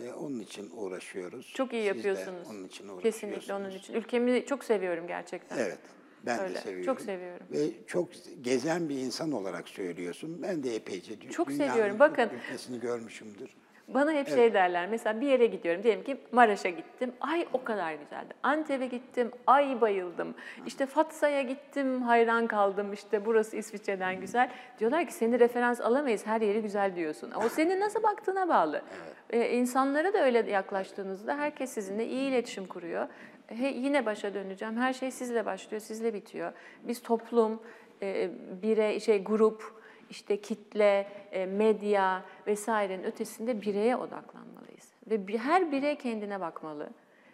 [0.04, 1.54] E, onun için uğraşıyoruz.
[1.56, 2.47] Çok iyi Siz yapıyorsunuz.
[2.49, 3.04] onun için uğraşıyorsunuz.
[3.04, 3.93] Kesinlikle onun için.
[3.93, 5.58] Ülkemi çok seviyorum gerçekten.
[5.58, 5.80] Evet.
[6.26, 6.86] Ben Öyle, de seviyorum.
[6.86, 7.45] çok seviyorum.
[7.52, 8.10] Ve çok
[8.41, 10.39] gezen bir insan olarak söylüyorsun.
[10.41, 11.99] Ben de epeyce Çok seviyorum.
[11.99, 12.30] Bakın.
[12.47, 13.49] ülkesini görmüşümdür.
[13.94, 14.88] Bana hep şey derler.
[14.89, 15.84] Mesela bir yere gidiyorum.
[15.84, 17.12] Diyelim ki Maraş'a gittim.
[17.22, 18.34] Ay o kadar güzeldi.
[18.44, 19.32] Antep'e gittim.
[19.48, 20.36] Ay bayıldım.
[20.66, 22.02] İşte Fatsa'ya gittim.
[22.02, 22.94] Hayran kaldım.
[22.94, 24.50] İşte burası İsviçre'den güzel.
[24.80, 26.26] Diyorlar ki seni referans alamayız.
[26.26, 27.32] Her yeri güzel diyorsun.
[27.46, 28.82] O senin nasıl baktığına bağlı.
[29.30, 33.08] Ee, insanlara da öyle yaklaştığınızda herkes sizinle iyi iletişim kuruyor.
[33.48, 34.78] He, yine başa döneceğim.
[34.78, 36.54] Her şey sizle başlıyor, sizle bitiyor.
[36.84, 37.60] Biz toplum,
[38.02, 38.30] e,
[38.64, 39.80] bire, şey grup,
[40.12, 44.88] işte kitle, e, medya vesairenin ötesinde bireye odaklanmalıyız.
[45.07, 46.89] Ve her birey kendine bakmalı.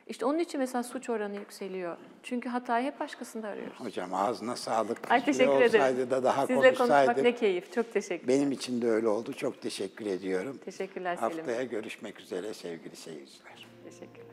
[0.07, 1.97] İşte onun için mesela suç oranı yükseliyor.
[2.23, 3.80] Çünkü hatayı hep başkasında arıyoruz.
[3.80, 5.11] Hocam ağzına sağlık.
[5.11, 5.65] Ay teşekkür ederim.
[5.65, 7.73] olsaydı da daha Sizle konuşmak ne keyif.
[7.73, 9.34] Çok teşekkür Benim için de öyle oldu.
[9.34, 10.59] Çok teşekkür ediyorum.
[10.65, 11.38] Teşekkürler Selim.
[11.38, 13.67] Haftaya görüşmek üzere sevgili seyirciler.
[13.84, 14.28] Teşekkürler.